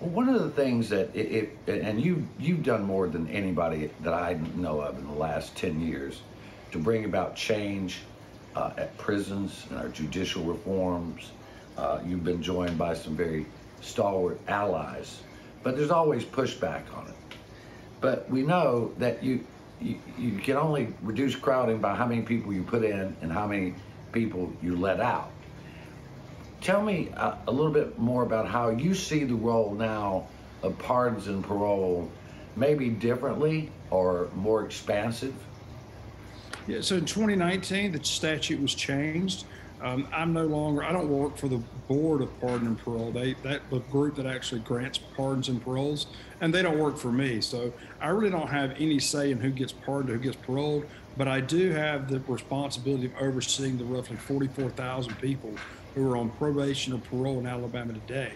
Well, 0.00 0.10
one 0.10 0.28
of 0.28 0.40
the 0.42 0.50
things 0.50 0.88
that 0.90 1.14
it, 1.14 1.50
it, 1.66 1.80
and 1.80 2.00
you 2.00 2.26
you've 2.38 2.62
done 2.62 2.84
more 2.84 3.08
than 3.08 3.28
anybody 3.28 3.90
that 4.02 4.14
I 4.14 4.38
know 4.54 4.80
of 4.80 4.98
in 4.98 5.06
the 5.06 5.14
last 5.14 5.56
ten 5.56 5.80
years 5.80 6.20
to 6.72 6.78
bring 6.78 7.04
about 7.04 7.34
change 7.36 8.00
uh, 8.54 8.72
at 8.76 8.96
prisons 8.98 9.66
and 9.70 9.78
our 9.78 9.88
judicial 9.88 10.44
reforms. 10.44 11.30
Uh, 11.76 12.00
you've 12.06 12.24
been 12.24 12.42
joined 12.42 12.78
by 12.78 12.94
some 12.94 13.16
very 13.16 13.46
stalwart 13.80 14.38
allies, 14.46 15.20
but 15.64 15.76
there's 15.76 15.90
always 15.90 16.24
pushback 16.24 16.82
on 16.94 17.08
it. 17.08 17.14
But 18.00 18.30
we 18.30 18.42
know 18.42 18.92
that 18.98 19.24
you, 19.24 19.44
you 19.80 19.98
you 20.16 20.38
can 20.38 20.56
only 20.56 20.88
reduce 21.02 21.34
crowding 21.34 21.78
by 21.78 21.96
how 21.96 22.06
many 22.06 22.22
people 22.22 22.52
you 22.52 22.62
put 22.62 22.84
in 22.84 23.16
and 23.22 23.32
how 23.32 23.48
many 23.48 23.74
people 24.12 24.52
you 24.62 24.76
let 24.76 25.00
out. 25.00 25.30
Tell 26.60 26.82
me 26.82 27.08
a, 27.16 27.38
a 27.48 27.50
little 27.50 27.72
bit 27.72 27.98
more 27.98 28.22
about 28.22 28.46
how 28.46 28.70
you 28.70 28.94
see 28.94 29.24
the 29.24 29.34
role 29.34 29.74
now 29.74 30.28
of 30.62 30.78
pardons 30.78 31.26
and 31.26 31.42
parole, 31.42 32.10
maybe 32.56 32.88
differently 32.88 33.70
or 33.90 34.28
more 34.34 34.64
expansive. 34.64 35.34
Yeah, 36.66 36.80
so 36.80 36.96
in 36.96 37.04
2019, 37.04 37.92
the 37.92 38.02
statute 38.02 38.60
was 38.60 38.74
changed. 38.74 39.44
Um, 39.84 40.08
I'm 40.14 40.32
no 40.32 40.46
longer, 40.46 40.82
I 40.82 40.92
don't 40.92 41.10
work 41.10 41.36
for 41.36 41.46
the 41.46 41.58
Board 41.88 42.22
of 42.22 42.40
Pardon 42.40 42.68
and 42.68 42.78
Parole. 42.78 43.12
They, 43.12 43.34
that 43.42 43.68
the 43.68 43.80
group 43.80 44.16
that 44.16 44.24
actually 44.24 44.62
grants 44.62 44.96
pardons 44.96 45.50
and 45.50 45.62
paroles, 45.62 46.06
and 46.40 46.54
they 46.54 46.62
don't 46.62 46.78
work 46.78 46.96
for 46.96 47.12
me. 47.12 47.42
So 47.42 47.70
I 48.00 48.08
really 48.08 48.30
don't 48.30 48.48
have 48.48 48.70
any 48.78 48.98
say 48.98 49.30
in 49.30 49.40
who 49.40 49.50
gets 49.50 49.72
pardoned, 49.72 50.08
who 50.08 50.18
gets 50.18 50.36
paroled, 50.36 50.86
but 51.18 51.28
I 51.28 51.40
do 51.40 51.70
have 51.72 52.08
the 52.08 52.20
responsibility 52.20 53.06
of 53.06 53.12
overseeing 53.20 53.76
the 53.76 53.84
roughly 53.84 54.16
44,000 54.16 55.20
people 55.20 55.52
who 55.94 56.10
are 56.10 56.16
on 56.16 56.30
probation 56.30 56.94
or 56.94 56.98
parole 56.98 57.38
in 57.38 57.46
Alabama 57.46 57.92
today. 57.92 58.32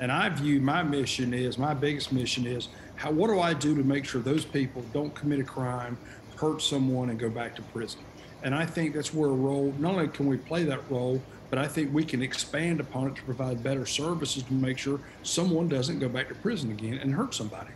And 0.00 0.12
I 0.12 0.28
view 0.28 0.60
my 0.60 0.82
mission 0.82 1.32
is, 1.32 1.56
my 1.56 1.72
biggest 1.72 2.12
mission 2.12 2.46
is, 2.46 2.68
how, 2.96 3.10
what 3.10 3.28
do 3.28 3.40
I 3.40 3.54
do 3.54 3.74
to 3.74 3.82
make 3.82 4.04
sure 4.04 4.20
those 4.20 4.44
people 4.44 4.84
don't 4.92 5.14
commit 5.14 5.40
a 5.40 5.44
crime, 5.44 5.96
hurt 6.36 6.60
someone, 6.60 7.08
and 7.08 7.18
go 7.18 7.30
back 7.30 7.56
to 7.56 7.62
prison? 7.62 8.00
And 8.42 8.54
I 8.54 8.64
think 8.64 8.94
that's 8.94 9.12
where 9.12 9.28
a 9.28 9.32
role, 9.32 9.74
not 9.78 9.92
only 9.92 10.08
can 10.08 10.26
we 10.26 10.36
play 10.36 10.64
that 10.64 10.80
role, 10.90 11.20
but 11.50 11.58
I 11.58 11.66
think 11.66 11.92
we 11.92 12.04
can 12.04 12.22
expand 12.22 12.80
upon 12.80 13.08
it 13.08 13.16
to 13.16 13.22
provide 13.22 13.62
better 13.62 13.84
services 13.84 14.42
to 14.44 14.52
make 14.52 14.78
sure 14.78 15.00
someone 15.22 15.68
doesn't 15.68 15.98
go 15.98 16.08
back 16.08 16.28
to 16.28 16.34
prison 16.36 16.70
again 16.70 16.98
and 16.98 17.12
hurt 17.12 17.34
somebody. 17.34 17.70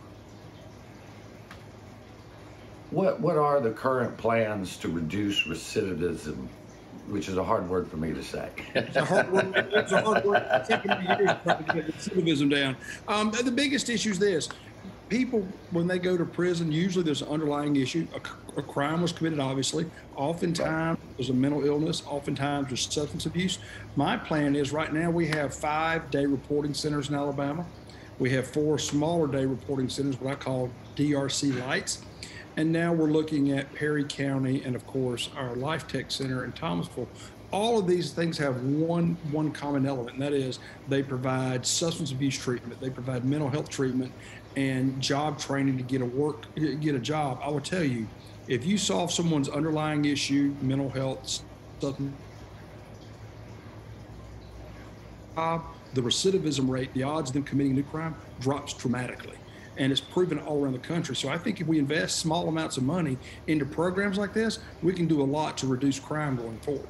What 2.91 3.19
what 3.19 3.35
are 3.37 3.59
the 3.59 3.71
current 3.71 4.15
plans 4.17 4.77
to 4.77 4.87
reduce 4.87 5.43
recidivism, 5.47 6.47
which 7.09 7.27
is 7.27 7.35
a 7.35 7.43
hard 7.43 7.67
word 7.67 7.89
for 7.89 7.97
me 7.97 8.13
to 8.13 8.23
say? 8.23 8.49
It's 8.73 8.95
a 8.95 9.03
hard 9.03 9.31
word. 9.31 9.53
It's 9.73 9.91
a 9.91 10.01
hard 10.01 10.23
word. 10.23 10.45
It's 10.51 10.69
taken 10.69 10.91
me 10.91 11.07
years 11.07 11.31
to 11.43 11.63
to 11.65 11.73
get 11.73 11.87
recidivism 11.87 12.49
down. 12.49 12.77
Um, 13.07 13.31
the 13.31 13.51
biggest 13.51 13.89
issue 13.89 14.11
is 14.11 14.19
this: 14.19 14.47
people, 15.09 15.47
when 15.71 15.87
they 15.87 15.99
go 15.99 16.17
to 16.17 16.25
prison, 16.25 16.71
usually 16.71 17.03
there's 17.03 17.21
an 17.21 17.27
underlying 17.29 17.75
issue. 17.75 18.07
A, 18.13 18.59
a 18.59 18.63
crime 18.63 19.01
was 19.01 19.11
committed, 19.11 19.39
obviously. 19.39 19.85
Oftentimes 20.15 20.99
there's 21.17 21.29
a 21.29 21.33
mental 21.33 21.65
illness. 21.65 22.03
Oftentimes 22.07 22.67
there's 22.67 22.91
substance 22.91 23.25
abuse. 23.25 23.59
My 23.95 24.17
plan 24.17 24.55
is 24.55 24.71
right 24.71 24.91
now 24.93 25.09
we 25.09 25.27
have 25.27 25.53
five 25.53 26.09
day 26.11 26.25
reporting 26.25 26.73
centers 26.73 27.09
in 27.09 27.15
Alabama. 27.15 27.65
We 28.17 28.29
have 28.31 28.47
four 28.47 28.79
smaller 28.79 29.27
day 29.27 29.45
reporting 29.45 29.89
centers, 29.89 30.19
what 30.19 30.31
I 30.31 30.35
call 30.35 30.69
DRC 30.95 31.59
lights. 31.65 32.01
And 32.57 32.71
now 32.71 32.93
we're 32.93 33.11
looking 33.11 33.51
at 33.51 33.73
Perry 33.73 34.05
County 34.05 34.63
and, 34.63 34.75
of 34.75 34.87
course, 34.87 35.29
our 35.35 35.55
Life 35.55 35.87
Tech 35.87 36.09
Center 36.09 36.45
in 36.45 36.53
Thomasville. 36.53 37.09
All 37.51 37.77
of 37.77 37.85
these 37.87 38.11
things 38.11 38.37
have 38.37 38.61
one 38.63 39.17
one 39.31 39.51
common 39.51 39.85
element, 39.85 40.13
and 40.13 40.21
that 40.21 40.33
is 40.33 40.59
they 40.89 41.03
provide 41.03 41.65
substance 41.65 42.11
abuse 42.11 42.37
treatment, 42.37 42.81
they 42.81 42.89
provide 42.89 43.23
mental 43.23 43.49
health 43.49 43.69
treatment, 43.69 44.11
and 44.55 44.99
job 45.01 45.39
training 45.39 45.77
to 45.77 45.83
get 45.83 46.01
a 46.01 46.05
work 46.05 46.45
get 46.55 46.95
a 46.95 46.99
job. 46.99 47.39
I 47.41 47.49
will 47.49 47.61
tell 47.61 47.83
you, 47.83 48.07
if 48.47 48.65
you 48.65 48.77
solve 48.77 49.11
someone's 49.11 49.49
underlying 49.49 50.05
issue, 50.05 50.55
mental 50.61 50.89
health, 50.89 51.43
substance 51.79 52.13
the 55.93 56.01
recidivism 56.01 56.69
rate, 56.69 56.93
the 56.93 57.03
odds 57.03 57.29
of 57.29 57.33
them 57.33 57.43
committing 57.43 57.73
a 57.73 57.75
new 57.75 57.83
crime 57.83 58.15
drops 58.39 58.73
dramatically 58.73 59.37
and 59.77 59.91
it's 59.91 60.01
proven 60.01 60.39
all 60.39 60.63
around 60.63 60.73
the 60.73 60.79
country. 60.79 61.15
So 61.15 61.29
I 61.29 61.37
think 61.37 61.61
if 61.61 61.67
we 61.67 61.79
invest 61.79 62.19
small 62.19 62.47
amounts 62.47 62.77
of 62.77 62.83
money 62.83 63.17
into 63.47 63.65
programs 63.65 64.17
like 64.17 64.33
this, 64.33 64.59
we 64.81 64.93
can 64.93 65.07
do 65.07 65.21
a 65.21 65.23
lot 65.23 65.57
to 65.59 65.67
reduce 65.67 65.99
crime 65.99 66.35
going 66.35 66.57
forward. 66.59 66.87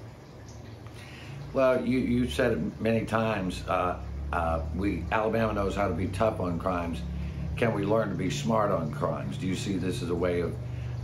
Well, 1.54 1.86
you 1.86 2.00
you 2.00 2.30
said 2.30 2.52
it 2.52 2.82
many 2.82 3.06
times. 3.06 3.64
Uh, 3.68 4.00
uh, 4.34 4.62
we 4.76 5.06
Alabama 5.12 5.54
knows 5.54 5.76
how 5.76 5.88
to 5.88 5.94
be 5.94 6.08
tough 6.08 6.40
on 6.40 6.60
crimes. 6.60 7.02
Can 7.58 7.74
we 7.74 7.86
learn 7.86 8.10
to 8.10 8.16
be 8.16 8.30
smart 8.30 8.70
on 8.70 8.92
crimes? 8.92 9.38
Do 9.38 9.48
you 9.48 9.56
see 9.56 9.78
this 9.78 10.02
as 10.02 10.10
a 10.10 10.16
way 10.16 10.42
of 10.42 10.54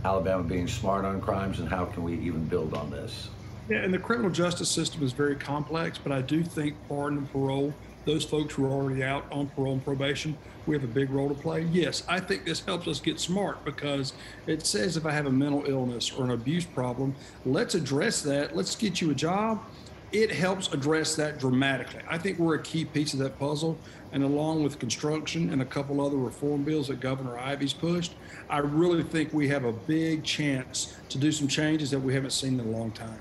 Alabama 0.04 0.42
being 0.42 0.68
smart 0.68 1.06
on 1.06 1.20
crimes, 1.20 1.60
and 1.60 1.68
how 1.68 1.86
can 1.86 2.02
we 2.02 2.14
even 2.18 2.44
build 2.44 2.74
on 2.74 2.90
this? 2.90 3.30
Yeah, 3.70 3.78
and 3.78 3.94
the 3.94 3.98
criminal 3.98 4.30
justice 4.30 4.68
system 4.68 5.02
is 5.02 5.12
very 5.12 5.36
complex, 5.36 5.96
but 5.96 6.12
I 6.12 6.20
do 6.20 6.42
think 6.42 6.76
pardon 6.88 7.18
and 7.18 7.32
parole, 7.32 7.72
those 8.04 8.24
folks 8.24 8.52
who 8.54 8.66
are 8.66 8.70
already 8.70 9.02
out 9.02 9.24
on 9.32 9.46
parole 9.48 9.74
and 9.74 9.84
probation, 9.84 10.36
we 10.66 10.74
have 10.74 10.84
a 10.84 10.88
big 10.88 11.08
role 11.10 11.28
to 11.28 11.34
play. 11.34 11.62
Yes, 11.72 12.02
I 12.06 12.20
think 12.20 12.44
this 12.44 12.60
helps 12.60 12.86
us 12.86 13.00
get 13.00 13.18
smart 13.18 13.64
because 13.64 14.12
it 14.46 14.66
says 14.66 14.96
if 14.96 15.06
I 15.06 15.12
have 15.12 15.26
a 15.26 15.32
mental 15.32 15.64
illness 15.66 16.12
or 16.12 16.24
an 16.24 16.32
abuse 16.32 16.66
problem, 16.66 17.14
let's 17.46 17.74
address 17.74 18.20
that. 18.22 18.54
Let's 18.54 18.76
get 18.76 19.00
you 19.00 19.10
a 19.10 19.14
job. 19.14 19.62
It 20.12 20.30
helps 20.30 20.72
address 20.72 21.16
that 21.16 21.38
dramatically. 21.38 22.00
I 22.08 22.18
think 22.18 22.38
we're 22.38 22.56
a 22.56 22.62
key 22.62 22.84
piece 22.84 23.14
of 23.14 23.18
that 23.20 23.38
puzzle. 23.38 23.78
And 24.12 24.22
along 24.22 24.62
with 24.62 24.78
construction 24.78 25.50
and 25.50 25.62
a 25.62 25.64
couple 25.64 26.04
other 26.04 26.18
reform 26.18 26.64
bills 26.64 26.88
that 26.88 27.00
Governor 27.00 27.38
Ivey's 27.38 27.72
pushed, 27.72 28.12
I 28.50 28.58
really 28.58 29.02
think 29.02 29.32
we 29.32 29.48
have 29.48 29.64
a 29.64 29.72
big 29.72 30.22
chance 30.22 30.96
to 31.08 31.16
do 31.16 31.32
some 31.32 31.48
changes 31.48 31.90
that 31.92 31.98
we 31.98 32.12
haven't 32.12 32.32
seen 32.32 32.60
in 32.60 32.66
a 32.66 32.70
long 32.70 32.90
time. 32.90 33.18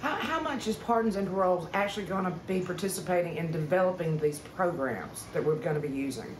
How, 0.00 0.14
how 0.16 0.40
much 0.40 0.68
is 0.68 0.76
pardons 0.76 1.16
and 1.16 1.26
paroles 1.26 1.68
actually 1.72 2.04
going 2.04 2.26
to 2.26 2.32
be 2.46 2.60
participating 2.60 3.38
in 3.38 3.50
developing 3.50 4.18
these 4.18 4.40
programs 4.40 5.24
that 5.32 5.42
we're 5.42 5.54
going 5.56 5.80
to 5.80 5.88
be 5.88 5.94
using? 5.94 6.36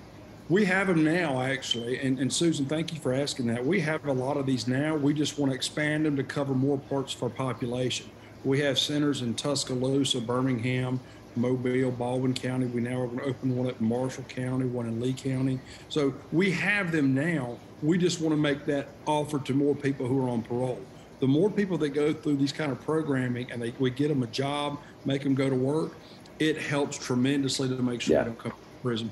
We 0.49 0.67
have 0.67 0.87
them 0.87 1.03
now, 1.03 1.41
actually. 1.41 1.99
And, 1.99 2.21
and, 2.21 2.33
Susan, 2.33 2.67
thank 2.67 2.93
you 2.93 3.01
for 3.01 3.13
asking 3.13 3.47
that. 3.47 3.65
We 3.65 3.81
have 3.81 4.07
a 4.07 4.13
lot 4.13 4.37
of 4.37 4.47
these 4.47 4.69
now. 4.69 4.95
We 4.95 5.13
just 5.13 5.39
want 5.39 5.51
to 5.51 5.57
expand 5.57 6.07
them 6.07 6.17
to 6.17 6.23
cover 6.23 6.55
more 6.55 6.79
parts 6.79 7.15
of 7.15 7.23
our 7.25 7.31
population. 7.31 8.11
We 8.47 8.61
have 8.61 8.79
centers 8.79 9.23
in 9.23 9.35
Tuscaloosa, 9.35 10.21
Birmingham, 10.21 11.01
Mobile, 11.35 11.91
Baldwin 11.91 12.33
County. 12.33 12.67
We 12.67 12.81
now 12.81 13.01
are 13.01 13.07
going 13.09 13.19
to 13.19 13.25
open 13.25 13.57
one 13.57 13.67
at 13.67 13.81
Marshall 13.81 14.23
County, 14.29 14.67
one 14.67 14.87
in 14.87 15.01
Lee 15.01 15.15
County. 15.15 15.59
So 15.89 16.15
we 16.31 16.53
have 16.53 16.93
them 16.93 17.13
now. 17.13 17.59
We 17.83 17.99
just 17.99 18.21
want 18.21 18.35
to 18.35 18.37
make 18.41 18.65
that 18.67 18.87
offer 19.05 19.41
to 19.41 19.53
more 19.53 19.75
people 19.75 20.07
who 20.07 20.25
are 20.25 20.29
on 20.31 20.43
parole. 20.43 20.81
The 21.19 21.27
more 21.27 21.51
people 21.51 21.77
that 21.79 21.89
go 21.89 22.13
through 22.13 22.37
these 22.37 22.53
kind 22.53 22.71
of 22.71 22.81
programming 22.83 23.51
and 23.51 23.61
they, 23.61 23.75
we 23.81 23.91
get 23.91 24.09
them 24.09 24.23
a 24.23 24.29
job, 24.29 24.79
make 25.05 25.25
them 25.25 25.35
go 25.35 25.51
to 25.51 25.57
work, 25.57 25.97
it 26.39 26.57
helps 26.57 26.99
tremendously 26.99 27.69
to 27.69 27.75
make 27.83 28.01
sure 28.01 28.15
Yeah. 28.15 28.23
they 28.23 28.29
don't 28.29 28.39
come 28.39 28.53
to 28.53 28.59
prison. 28.83 29.11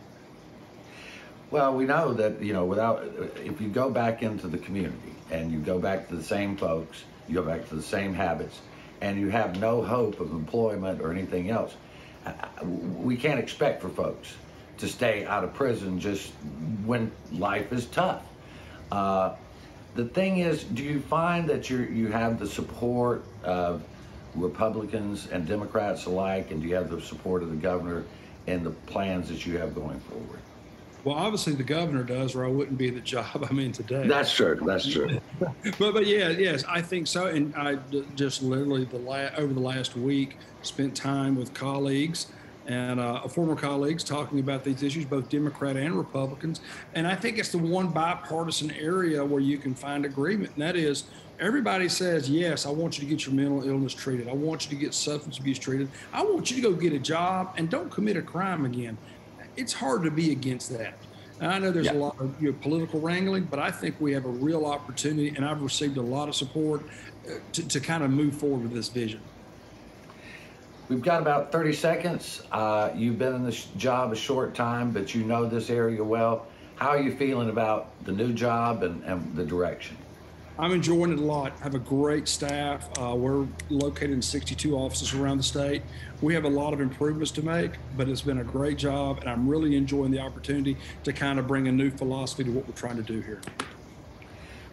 Well, 1.51 1.75
we 1.75 1.87
know 1.87 2.15
that, 2.15 2.41
you 2.41 2.53
know, 2.53 2.65
without, 2.65 3.03
if 3.45 3.61
you 3.61 3.69
go 3.69 3.91
back 3.91 4.23
into 4.23 4.47
the 4.47 4.59
community 4.59 5.13
and 5.33 5.51
you 5.51 5.59
go 5.59 5.81
back 5.81 6.09
to 6.11 6.15
the 6.15 6.23
same 6.23 6.57
folks, 6.57 7.03
you 7.29 7.35
go 7.35 7.43
back 7.43 7.69
to 7.71 7.75
the 7.75 7.83
same 7.83 8.15
habits, 8.15 8.61
and 9.01 9.19
you 9.21 9.29
have 9.29 9.59
no 9.61 9.83
hope 9.83 10.21
of 10.21 10.31
employment 10.33 11.01
or 11.01 11.13
anything 11.13 11.51
else, 11.51 11.75
we 12.97 13.17
can't 13.17 13.39
expect 13.39 13.83
for 13.83 13.89
folks 13.89 14.35
to 14.79 14.89
stay 14.89 15.25
out 15.25 15.45
of 15.45 15.55
prison 15.55 16.01
just 16.01 16.33
when 16.85 17.11
life 17.33 17.73
is 17.73 17.87
tough. 17.87 18.23
Uh, 18.91 19.35
the 19.95 20.05
thing 20.07 20.39
is, 20.39 20.65
do 20.65 20.83
you 20.83 21.01
find 21.01 21.49
that 21.49 21.71
you 21.71 21.79
you 21.79 22.09
have 22.09 22.39
the 22.39 22.47
support 22.47 23.25
of 23.45 23.83
Republicans 24.35 25.29
and 25.31 25.47
Democrats 25.47 26.07
alike, 26.07 26.51
and 26.51 26.61
do 26.61 26.69
you 26.69 26.75
have 26.75 26.91
the 26.91 27.01
support 27.01 27.43
of 27.43 27.51
the 27.51 27.57
governor 27.57 28.05
in 28.47 28.65
the 28.65 28.71
plans 28.71 29.29
that 29.29 29.47
you 29.47 29.59
have 29.59 29.75
going 29.75 30.01
forward? 30.01 30.41
Well, 31.05 31.17
obviously 31.17 31.55
the 31.55 31.63
governor 31.63 32.03
does, 32.03 32.35
or 32.35 32.45
I 32.45 32.49
wouldn't 32.49 32.79
be 32.79 32.91
the 32.91 33.01
job 33.15 33.47
I'm 33.49 33.59
in 33.59 33.73
today. 33.73 34.07
That's 34.07 34.33
true. 34.33 34.59
That's 34.65 34.87
true. 34.87 35.21
but 35.39 35.93
but 35.93 36.07
yeah, 36.07 36.31
yes, 36.31 36.65
I 36.69 36.81
think 36.81 37.07
so. 37.07 37.27
And 37.27 37.55
I 37.55 37.77
d- 37.77 38.05
just 38.17 38.43
literally 38.43 38.85
the 38.85 38.99
la- 38.99 39.31
over 39.37 39.53
the 39.53 39.61
last 39.61 39.97
week 39.97 40.37
spent 40.63 40.97
time 40.97 41.37
with 41.37 41.53
colleagues 41.53 42.29
and 42.67 42.99
uh, 42.99 43.21
former 43.29 43.55
colleagues 43.55 44.03
talking 44.03 44.41
about 44.41 44.65
these 44.65 44.83
issues, 44.83 45.05
both 45.05 45.29
Democrat 45.29 45.77
and 45.77 45.95
Republicans. 45.95 46.63
And 46.95 47.07
I 47.07 47.15
think 47.15 47.39
it's 47.39 47.51
the 47.51 47.59
one 47.59 47.89
bipartisan 47.89 48.71
area 48.71 49.23
where 49.23 49.41
you 49.41 49.59
can 49.59 49.75
find 49.75 50.07
agreement, 50.07 50.53
and 50.55 50.63
that 50.63 50.75
is 50.75 51.05
everybody 51.41 51.89
says, 51.89 52.31
yes, 52.31 52.65
I 52.65 52.71
want 52.71 52.97
you 52.97 53.05
to 53.05 53.11
get 53.11 53.27
your 53.27 53.35
mental 53.35 53.69
illness 53.69 53.93
treated. 53.93 54.29
I 54.29 54.33
want 54.33 54.65
you 54.65 54.71
to 54.71 54.83
get 54.83 54.95
substance 54.95 55.39
abuse 55.39 55.59
treated. 55.59 55.89
I 56.13 56.23
want 56.23 56.51
you 56.51 56.57
to 56.57 56.63
go 56.63 56.73
get 56.73 56.93
a 56.93 56.99
job 56.99 57.55
and 57.57 57.69
don't 57.69 57.91
commit 57.91 58.17
a 58.17 58.23
crime 58.23 58.65
again. 58.65 58.97
It's 59.57 59.73
hard 59.73 60.03
to 60.05 60.11
be 60.11 60.33
against 60.33 60.71
that. 60.77 60.95
And 61.41 61.51
I 61.51 61.59
know 61.59 61.71
there's 61.71 61.87
Yeah. 61.87 61.95
a 61.95 61.95
lot 61.95 62.17
of 62.21 62.41
you 62.41 62.53
know, 62.53 62.59
political 62.61 63.01
wrangling, 63.01 63.45
but 63.45 63.59
I 63.59 63.71
think 63.71 63.97
we 64.01 64.13
have 64.13 64.25
a 64.25 64.29
real 64.31 64.65
opportunity, 64.67 65.29
and 65.35 65.45
I've 65.45 65.63
received 65.63 65.97
a 65.97 66.03
lot 66.03 66.29
of 66.29 66.35
support 66.35 66.83
uh, 67.27 67.35
to, 67.53 67.69
to 67.69 67.81
kind 67.81 68.05
of 68.05 68.11
move 68.11 68.35
forward 68.37 68.63
with 68.63 68.73
this 68.73 68.89
vision. 68.89 69.21
We've 70.89 71.03
got 71.03 71.23
about 71.23 71.51
30 71.51 71.73
seconds. 71.73 72.43
Uh, 72.53 72.91
you've 72.95 73.19
been 73.19 73.35
in 73.35 73.45
this 73.45 73.65
job 73.77 74.13
a 74.13 74.17
short 74.17 74.55
time, 74.55 74.91
but 74.91 75.15
you 75.15 75.25
know 75.25 75.47
this 75.47 75.71
area 75.71 76.05
well. 76.05 76.47
How 76.77 76.91
are 76.91 77.01
you 77.01 77.17
feeling 77.17 77.49
about 77.49 77.89
the 78.05 78.13
new 78.13 78.33
job 78.33 78.83
and, 78.83 79.03
and 79.05 79.35
the 79.35 79.45
direction? 79.45 79.97
I'm 80.59 80.73
enjoying 80.73 81.13
it 81.13 81.19
a 81.19 81.23
lot. 81.23 81.53
I 81.61 81.65
have 81.65 81.75
a 81.75 81.81
great 81.81 82.29
staff. 82.29 82.89
Uh, 82.97 83.15
we're 83.17 83.47
located 83.71 84.11
in 84.11 84.23
62 84.23 84.77
offices 84.77 85.13
around 85.13 85.39
the 85.39 85.43
state. 85.43 85.83
We 86.23 86.33
have 86.35 86.45
a 86.45 86.49
lot 86.49 86.73
of 86.73 86.81
improvements 86.81 87.33
to 87.33 87.43
make, 87.43 87.73
but 87.97 88.09
it's 88.09 88.23
been 88.23 88.39
a 88.39 88.45
great 88.45 88.79
job, 88.79 89.19
and 89.19 89.29
I'm 89.29 89.49
really 89.49 89.77
enjoying 89.77 90.13
the 90.13 90.21
opportunity 90.21 90.77
to 91.03 91.13
kind 91.13 91.41
of 91.41 91.49
bring 91.49 91.67
a 91.67 91.73
new 91.73 91.91
philosophy 91.91 92.45
to 92.45 92.51
what 92.53 92.69
we're 92.69 92.75
trying 92.75 92.97
to 92.97 93.03
do 93.03 93.21
here. 93.21 93.41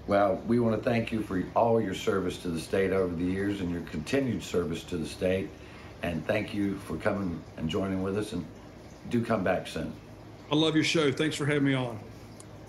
Well, 0.05 0.41
we 0.47 0.59
want 0.59 0.81
to 0.81 0.87
thank 0.87 1.11
you 1.11 1.21
for 1.21 1.43
all 1.55 1.81
your 1.81 1.95
service 1.95 2.37
to 2.39 2.49
the 2.49 2.59
state 2.59 2.91
over 2.91 3.15
the 3.15 3.23
years 3.23 3.61
and 3.61 3.71
your 3.71 3.81
continued 3.81 4.43
service 4.43 4.83
to 4.85 4.97
the 4.97 5.07
state. 5.07 5.49
And 6.03 6.25
thank 6.25 6.53
you 6.53 6.77
for 6.79 6.97
coming 6.97 7.41
and 7.57 7.69
joining 7.69 8.01
with 8.01 8.17
us. 8.17 8.33
And 8.33 8.45
do 9.09 9.23
come 9.23 9.43
back 9.43 9.67
soon. 9.67 9.93
I 10.51 10.55
love 10.55 10.75
your 10.75 10.83
show. 10.83 11.11
Thanks 11.11 11.35
for 11.35 11.45
having 11.45 11.65
me 11.65 11.75
on. 11.75 11.99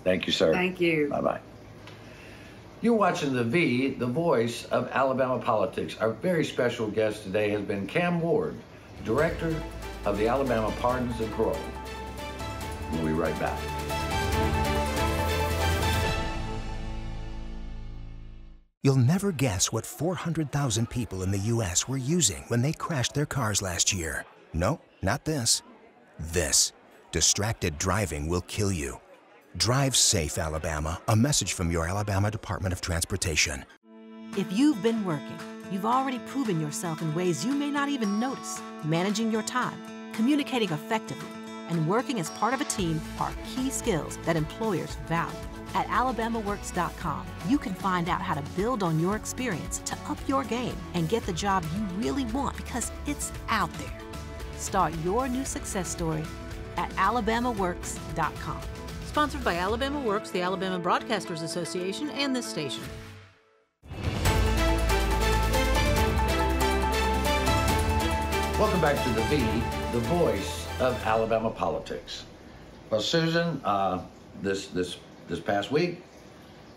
Thank 0.03 0.27
you, 0.27 0.33
sir. 0.33 0.53
Thank 0.53 0.79
you. 0.79 1.09
Bye 1.09 1.21
bye. 1.21 1.39
You're 2.83 2.95
watching 2.95 3.31
the 3.31 3.45
V, 3.45 3.91
the 3.91 4.05
voice 4.05 4.65
of 4.65 4.89
Alabama 4.91 5.39
politics. 5.39 5.95
Our 6.01 6.11
very 6.11 6.43
special 6.43 6.87
guest 6.87 7.23
today 7.23 7.49
has 7.51 7.61
been 7.61 7.87
Cam 7.87 8.19
Ward, 8.19 8.57
director 9.05 9.55
of 10.03 10.17
the 10.17 10.27
Alabama 10.27 10.69
Pardons 10.81 11.17
and 11.21 11.31
Parole. 11.31 11.57
We'll 12.91 13.05
be 13.05 13.13
right 13.13 13.39
back. 13.39 13.57
You'll 18.83 18.97
never 18.97 19.31
guess 19.31 19.71
what 19.71 19.85
400,000 19.85 20.89
people 20.89 21.23
in 21.23 21.31
the 21.31 21.37
U.S. 21.37 21.87
were 21.87 21.95
using 21.95 22.43
when 22.49 22.61
they 22.61 22.73
crashed 22.73 23.13
their 23.13 23.25
cars 23.25 23.61
last 23.61 23.93
year. 23.93 24.25
No, 24.53 24.81
not 25.01 25.23
this. 25.23 25.61
This. 26.19 26.73
Distracted 27.13 27.77
driving 27.77 28.27
will 28.27 28.41
kill 28.41 28.73
you. 28.73 28.99
Drive 29.57 29.95
safe, 29.95 30.39
Alabama. 30.39 30.99
A 31.07 31.15
message 31.15 31.53
from 31.53 31.69
your 31.69 31.87
Alabama 31.87 32.31
Department 32.31 32.73
of 32.73 32.81
Transportation. 32.81 33.65
If 34.35 34.51
you've 34.51 34.81
been 34.81 35.05
working, 35.05 35.37
you've 35.71 35.85
already 35.85 36.17
proven 36.25 36.59
yourself 36.59 37.03
in 37.03 37.13
ways 37.13 37.45
you 37.45 37.53
may 37.53 37.69
not 37.69 37.87
even 37.87 38.19
notice. 38.19 38.59
Managing 38.83 39.31
your 39.31 39.43
time, 39.43 39.79
communicating 40.11 40.71
effectively, 40.71 41.27
and 41.69 41.87
working 41.87 42.19
as 42.19 42.31
part 42.31 42.55
of 42.55 42.61
a 42.61 42.65
team 42.65 42.99
are 43.19 43.31
key 43.53 43.69
skills 43.69 44.17
that 44.25 44.35
employers 44.35 44.95
value. 45.07 45.37
At 45.75 45.85
alabamaworks.com, 45.87 47.27
you 47.47 47.59
can 47.59 47.75
find 47.75 48.09
out 48.09 48.21
how 48.21 48.33
to 48.33 48.41
build 48.55 48.81
on 48.81 48.99
your 48.99 49.15
experience 49.15 49.83
to 49.85 49.95
up 50.09 50.17
your 50.27 50.43
game 50.43 50.75
and 50.95 51.07
get 51.07 51.27
the 51.27 51.33
job 51.33 51.63
you 51.75 51.83
really 52.03 52.25
want 52.25 52.57
because 52.57 52.91
it's 53.05 53.31
out 53.49 53.71
there. 53.73 53.99
Start 54.57 54.93
your 55.03 55.27
new 55.27 55.45
success 55.45 55.89
story 55.89 56.23
at 56.75 56.89
alabamaworks.com. 56.91 58.61
Sponsored 59.13 59.43
by 59.43 59.57
Alabama 59.57 59.99
Works, 59.99 60.31
the 60.31 60.41
Alabama 60.41 60.79
Broadcasters 60.79 61.43
Association, 61.43 62.09
and 62.09 62.35
this 62.35 62.47
station. 62.47 62.81
Welcome 68.57 68.81
back 68.81 69.03
to 69.03 69.09
the 69.11 69.21
V, 69.29 69.37
the 69.91 69.99
voice 70.05 70.65
of 70.79 70.99
Alabama 71.05 71.51
politics. 71.51 72.23
Well, 72.89 73.01
Susan, 73.01 73.61
uh, 73.63 74.01
this 74.41 74.65
this 74.69 74.97
this 75.27 75.39
past 75.39 75.71
week, 75.71 76.01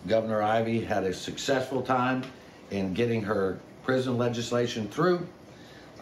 Governor 0.06 0.42
Ivey 0.42 0.82
had 0.82 1.04
a 1.04 1.14
successful 1.14 1.80
time 1.80 2.22
in 2.70 2.92
getting 2.92 3.22
her 3.22 3.58
prison 3.82 4.18
legislation 4.18 4.88
through. 4.88 5.26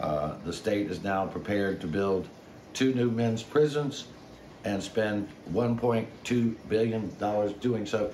Uh, 0.01 0.33
the 0.43 0.51
state 0.51 0.91
is 0.91 1.01
now 1.01 1.25
prepared 1.27 1.79
to 1.79 1.87
build 1.87 2.27
two 2.73 2.93
new 2.93 3.09
men's 3.09 3.41
prisons 3.41 4.07
and 4.65 4.81
spend 4.81 5.29
1.2 5.51 6.55
billion 6.67 7.15
dollars 7.17 7.53
doing 7.53 7.85
so. 7.85 8.11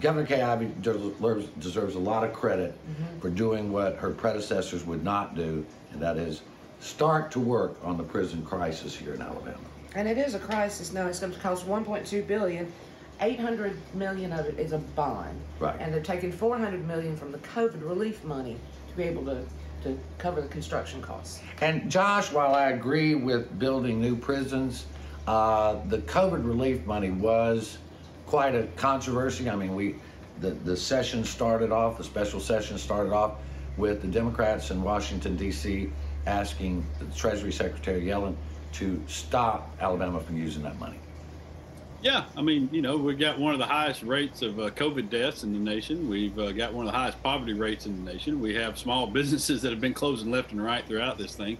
Governor 0.00 0.26
Kay 0.26 0.42
Ivey 0.42 0.70
deserves, 0.80 1.46
deserves 1.60 1.94
a 1.94 1.98
lot 1.98 2.24
of 2.24 2.32
credit 2.32 2.72
mm-hmm. 2.72 3.20
for 3.20 3.30
doing 3.30 3.70
what 3.70 3.96
her 3.96 4.10
predecessors 4.10 4.84
would 4.84 5.04
not 5.04 5.34
do, 5.34 5.64
and 5.92 6.02
that 6.02 6.16
is 6.16 6.42
start 6.80 7.30
to 7.30 7.40
work 7.40 7.76
on 7.84 7.96
the 7.96 8.02
prison 8.02 8.44
crisis 8.44 8.94
here 8.96 9.14
in 9.14 9.22
Alabama. 9.22 9.58
And 9.94 10.08
it 10.08 10.18
is 10.18 10.34
a 10.34 10.38
crisis 10.38 10.92
now. 10.92 11.06
It's 11.06 11.20
going 11.20 11.32
to 11.32 11.38
cost 11.38 11.66
1.2 11.66 12.26
billion. 12.26 12.72
800 13.20 13.78
million 13.94 14.32
of 14.32 14.46
it 14.46 14.58
is 14.58 14.72
a 14.72 14.78
bond. 14.78 15.38
Right. 15.60 15.76
And 15.78 15.92
they're 15.94 16.02
taking 16.02 16.32
400 16.32 16.86
million 16.86 17.16
from 17.16 17.30
the 17.30 17.38
COVID 17.38 17.86
relief 17.86 18.24
money 18.24 18.56
to 18.88 18.96
be 18.96 19.04
able 19.04 19.24
to, 19.26 19.44
to 19.84 19.98
cover 20.18 20.40
the 20.40 20.48
construction 20.48 21.00
costs. 21.00 21.40
And 21.60 21.88
Josh, 21.90 22.32
while 22.32 22.54
I 22.54 22.70
agree 22.70 23.14
with 23.14 23.58
building 23.58 24.00
new 24.00 24.16
prisons, 24.16 24.86
uh, 25.26 25.76
the 25.86 25.98
COVID 25.98 26.44
relief 26.44 26.84
money 26.86 27.10
was 27.10 27.78
quite 28.26 28.54
a 28.54 28.66
controversy. 28.76 29.48
I 29.48 29.56
mean, 29.56 29.74
we 29.74 29.96
the, 30.40 30.50
the 30.50 30.76
session 30.76 31.24
started 31.24 31.70
off, 31.70 31.98
the 31.98 32.04
special 32.04 32.40
session 32.40 32.78
started 32.78 33.12
off 33.12 33.34
with 33.76 34.02
the 34.02 34.08
Democrats 34.08 34.70
in 34.70 34.82
Washington, 34.82 35.36
D.C. 35.36 35.90
asking 36.26 36.84
the 36.98 37.06
Treasury 37.16 37.52
Secretary 37.52 38.02
Yellen 38.02 38.34
to 38.72 39.02
stop 39.06 39.70
Alabama 39.80 40.20
from 40.20 40.36
using 40.36 40.62
that 40.62 40.78
money. 40.78 40.98
Yeah, 42.02 42.24
I 42.36 42.42
mean, 42.42 42.68
you 42.72 42.82
know, 42.82 42.96
we've 42.96 43.18
got 43.18 43.38
one 43.38 43.52
of 43.52 43.60
the 43.60 43.66
highest 43.66 44.02
rates 44.02 44.42
of 44.42 44.58
uh, 44.58 44.70
COVID 44.70 45.08
deaths 45.08 45.44
in 45.44 45.52
the 45.52 45.58
nation. 45.58 46.08
We've 46.08 46.36
uh, 46.36 46.50
got 46.50 46.74
one 46.74 46.84
of 46.84 46.92
the 46.92 46.98
highest 46.98 47.22
poverty 47.22 47.52
rates 47.52 47.86
in 47.86 48.04
the 48.04 48.12
nation. 48.12 48.40
We 48.40 48.54
have 48.56 48.76
small 48.76 49.06
businesses 49.18 49.62
that 49.62 49.70
have 49.70 49.80
been 49.80 49.94
closing 49.94 50.30
left 50.32 50.50
and 50.50 50.62
right 50.62 50.84
throughout 50.84 51.16
this 51.16 51.36
thing. 51.36 51.58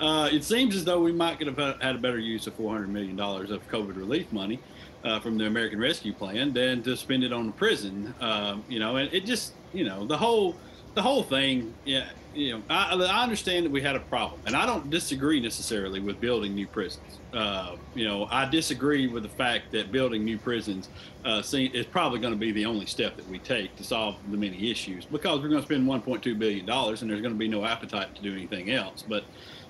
Uh, 0.00 0.28
it 0.32 0.44
seems 0.44 0.76
as 0.76 0.84
though 0.84 1.00
we 1.00 1.12
might 1.12 1.38
could 1.38 1.48
have 1.48 1.80
had 1.80 1.96
a 1.96 1.98
better 1.98 2.18
use 2.18 2.46
of 2.46 2.56
$400 2.56 2.88
million 2.88 3.18
of 3.18 3.68
COVID 3.68 3.96
relief 3.96 4.30
money 4.32 4.60
uh, 5.04 5.20
from 5.20 5.38
the 5.38 5.46
American 5.46 5.80
Rescue 5.80 6.12
Plan 6.12 6.52
than 6.52 6.82
to 6.82 6.96
spend 6.96 7.24
it 7.24 7.32
on 7.32 7.46
the 7.46 7.52
prison. 7.52 8.14
Uh, 8.20 8.58
you 8.68 8.78
know, 8.78 8.96
and 8.96 9.12
it 9.12 9.24
just, 9.24 9.54
you 9.72 9.84
know, 9.84 10.06
the 10.06 10.16
whole 10.16 10.56
the 10.94 11.02
whole 11.02 11.22
thing, 11.22 11.72
yeah, 11.84 12.08
you 12.34 12.52
know, 12.52 12.62
I, 12.68 12.94
I 12.94 13.22
understand 13.22 13.64
that 13.64 13.70
we 13.70 13.80
had 13.80 13.94
a 13.94 14.00
problem, 14.00 14.40
and 14.46 14.56
I 14.56 14.66
don't 14.66 14.90
disagree 14.90 15.40
necessarily 15.40 16.00
with 16.00 16.20
building 16.20 16.54
new 16.54 16.66
prisons. 16.66 17.18
Uh, 17.32 17.76
you 17.94 18.04
know, 18.04 18.26
I 18.30 18.48
disagree 18.48 19.06
with 19.06 19.22
the 19.22 19.28
fact 19.28 19.70
that 19.72 19.92
building 19.92 20.24
new 20.24 20.38
prisons 20.38 20.88
uh, 21.24 21.42
is 21.52 21.86
probably 21.86 22.18
going 22.18 22.32
to 22.32 22.38
be 22.38 22.50
the 22.50 22.64
only 22.64 22.86
step 22.86 23.16
that 23.16 23.28
we 23.28 23.38
take 23.38 23.76
to 23.76 23.84
solve 23.84 24.16
the 24.30 24.36
many 24.36 24.70
issues 24.70 25.04
because 25.04 25.40
we're 25.40 25.48
going 25.48 25.60
to 25.60 25.66
spend 25.66 25.86
1.2 25.86 26.38
billion 26.38 26.66
dollars, 26.66 27.02
and 27.02 27.10
there's 27.10 27.22
going 27.22 27.34
to 27.34 27.38
be 27.38 27.48
no 27.48 27.64
appetite 27.64 28.14
to 28.16 28.22
do 28.22 28.32
anything 28.32 28.70
else. 28.70 29.04
But, 29.08 29.24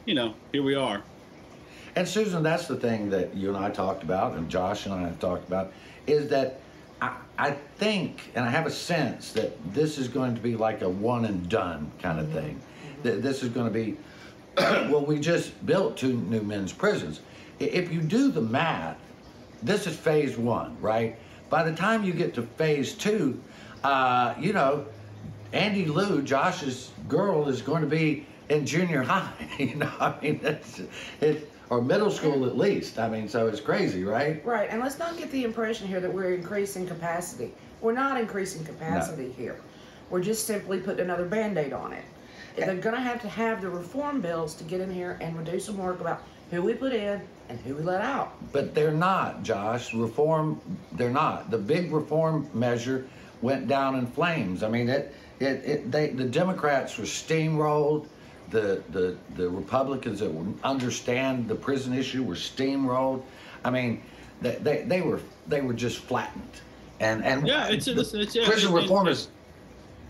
you 0.08 0.14
know, 0.14 0.32
here 0.52 0.62
we 0.62 0.74
are. 0.74 1.02
And 1.94 2.08
Susan, 2.08 2.42
that's 2.42 2.66
the 2.66 2.76
thing 2.76 3.10
that 3.10 3.34
you 3.34 3.54
and 3.54 3.62
I 3.62 3.68
talked 3.68 4.02
about, 4.02 4.36
and 4.36 4.48
Josh 4.48 4.86
and 4.86 4.94
I 4.94 5.02
have 5.02 5.20
talked 5.20 5.46
about, 5.46 5.70
is 6.06 6.30
that 6.30 6.60
I, 7.02 7.14
I 7.36 7.50
think, 7.76 8.30
and 8.34 8.42
I 8.42 8.48
have 8.48 8.64
a 8.64 8.70
sense 8.70 9.32
that 9.32 9.52
this 9.74 9.98
is 9.98 10.08
going 10.08 10.34
to 10.34 10.40
be 10.40 10.56
like 10.56 10.80
a 10.80 10.88
one 10.88 11.26
and 11.26 11.46
done 11.50 11.92
kind 12.00 12.18
of 12.18 12.30
thing. 12.30 12.58
That 13.02 13.22
this 13.22 13.42
is 13.42 13.50
going 13.50 13.66
to 13.66 13.72
be, 13.72 13.98
well, 14.90 15.04
we 15.04 15.20
just 15.20 15.66
built 15.66 15.98
two 15.98 16.14
new 16.14 16.40
men's 16.40 16.72
prisons. 16.72 17.20
If 17.58 17.92
you 17.92 18.00
do 18.00 18.30
the 18.30 18.40
math, 18.40 18.96
this 19.62 19.86
is 19.86 19.94
phase 19.94 20.38
one, 20.38 20.80
right? 20.80 21.18
By 21.50 21.64
the 21.64 21.76
time 21.76 22.02
you 22.02 22.14
get 22.14 22.32
to 22.36 22.42
phase 22.42 22.94
two, 22.94 23.38
uh, 23.84 24.34
you 24.40 24.54
know, 24.54 24.86
Andy 25.52 25.84
Lou, 25.84 26.22
Josh's 26.22 26.92
girl, 27.08 27.46
is 27.46 27.60
going 27.60 27.82
to 27.82 27.88
be 27.88 28.24
in 28.48 28.66
junior 28.66 29.02
high. 29.02 29.32
you 29.58 29.74
know, 29.74 29.92
I 30.00 30.14
mean, 30.22 30.40
it's, 30.42 30.80
it, 31.20 31.50
or 31.70 31.82
middle 31.82 32.10
school 32.10 32.46
at 32.46 32.56
least. 32.56 32.98
I 32.98 33.08
mean, 33.08 33.28
so 33.28 33.46
it's 33.46 33.60
crazy, 33.60 34.04
right? 34.04 34.44
Right, 34.44 34.68
and 34.70 34.80
let's 34.80 34.98
not 34.98 35.16
get 35.16 35.30
the 35.30 35.44
impression 35.44 35.86
here 35.86 36.00
that 36.00 36.12
we're 36.12 36.34
increasing 36.34 36.86
capacity. 36.86 37.52
We're 37.80 37.92
not 37.92 38.18
increasing 38.20 38.64
capacity 38.64 39.26
no. 39.26 39.32
here. 39.32 39.60
We're 40.10 40.22
just 40.22 40.46
simply 40.46 40.80
putting 40.80 41.04
another 41.04 41.26
band-aid 41.26 41.72
on 41.72 41.92
it. 41.92 42.04
They're 42.56 42.74
going 42.74 42.96
to 42.96 43.00
have 43.00 43.20
to 43.22 43.28
have 43.28 43.60
the 43.60 43.68
reform 43.70 44.20
bills 44.20 44.54
to 44.54 44.64
get 44.64 44.80
in 44.80 44.92
here 44.92 45.16
and 45.20 45.46
do 45.46 45.60
some 45.60 45.78
work 45.78 46.00
about 46.00 46.22
who 46.50 46.62
we 46.62 46.74
put 46.74 46.92
in 46.92 47.20
and 47.48 47.60
who 47.60 47.74
we 47.74 47.82
let 47.82 48.00
out. 48.00 48.32
But 48.52 48.74
they're 48.74 48.90
not, 48.90 49.44
Josh. 49.44 49.94
Reform, 49.94 50.60
they're 50.92 51.10
not. 51.10 51.50
The 51.50 51.58
big 51.58 51.92
reform 51.92 52.48
measure 52.54 53.06
went 53.42 53.68
down 53.68 53.94
in 53.94 54.06
flames. 54.06 54.64
I 54.64 54.68
mean, 54.68 54.88
it, 54.88 55.14
it, 55.38 55.46
it 55.64 55.92
they, 55.92 56.08
the 56.08 56.24
Democrats 56.24 56.98
were 56.98 57.04
steamrolled 57.04 58.06
the, 58.50 58.82
the, 58.90 59.16
the 59.36 59.48
Republicans 59.48 60.20
that 60.20 60.30
would 60.30 60.58
understand 60.64 61.48
the 61.48 61.54
prison 61.54 61.92
issue 61.92 62.22
were 62.22 62.34
steamrolled. 62.34 63.22
I 63.64 63.70
mean, 63.70 64.02
they, 64.40 64.56
they, 64.56 64.82
they 64.82 65.00
were 65.00 65.20
they 65.46 65.60
were 65.60 65.74
just 65.74 65.98
flattened. 65.98 66.60
And 67.00 67.24
and 67.24 67.46
yeah, 67.46 67.68
it's, 67.68 67.86
the 67.86 68.00
it's, 68.00 68.14
it's 68.14 68.34
yeah, 68.34 68.46
prison 68.46 68.72
it, 68.72 68.82
reform 68.82 69.08
is. 69.08 69.28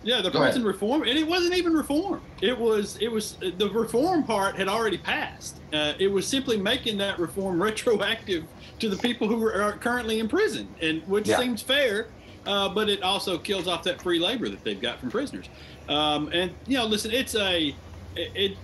Yeah, 0.05 0.23
the 0.23 0.31
prison 0.31 0.63
ahead. 0.63 0.65
reform, 0.65 1.03
and 1.03 1.19
it 1.19 1.27
wasn't 1.27 1.55
even 1.57 1.75
reform. 1.75 2.23
It 2.41 2.57
was 2.57 2.97
it 3.01 3.09
was 3.09 3.37
the 3.37 3.69
reform 3.71 4.23
part 4.25 4.57
had 4.57 4.69
already 4.69 4.99
passed. 4.99 5.61
Uh, 5.73 5.95
it 5.99 6.07
was 6.07 6.27
simply 6.27 6.57
making 6.57 6.99
that 6.99 7.19
reform 7.19 7.63
retroactive 7.63 8.45
to 8.79 8.89
the 8.89 8.97
people 8.97 9.29
who 9.29 9.45
are 9.45 9.73
currently 9.73 10.21
in 10.21 10.29
prison, 10.29 10.69
and 10.81 11.03
which 11.07 11.29
yeah. 11.29 11.39
seems 11.39 11.63
fair. 11.63 12.09
Uh, 12.47 12.67
but 12.69 12.89
it 12.89 13.03
also 13.03 13.37
kills 13.37 13.69
off 13.69 13.83
that 13.83 14.01
free 14.01 14.19
labor 14.19 14.49
that 14.49 14.65
they've 14.65 14.81
got 14.81 14.99
from 14.99 15.11
prisoners. 15.11 15.47
Um, 15.89 16.31
and 16.33 16.51
you 16.67 16.79
know, 16.79 16.87
listen, 16.87 17.11
it's 17.11 17.35
a 17.35 17.75
it, 18.17 18.31
it 18.35 18.57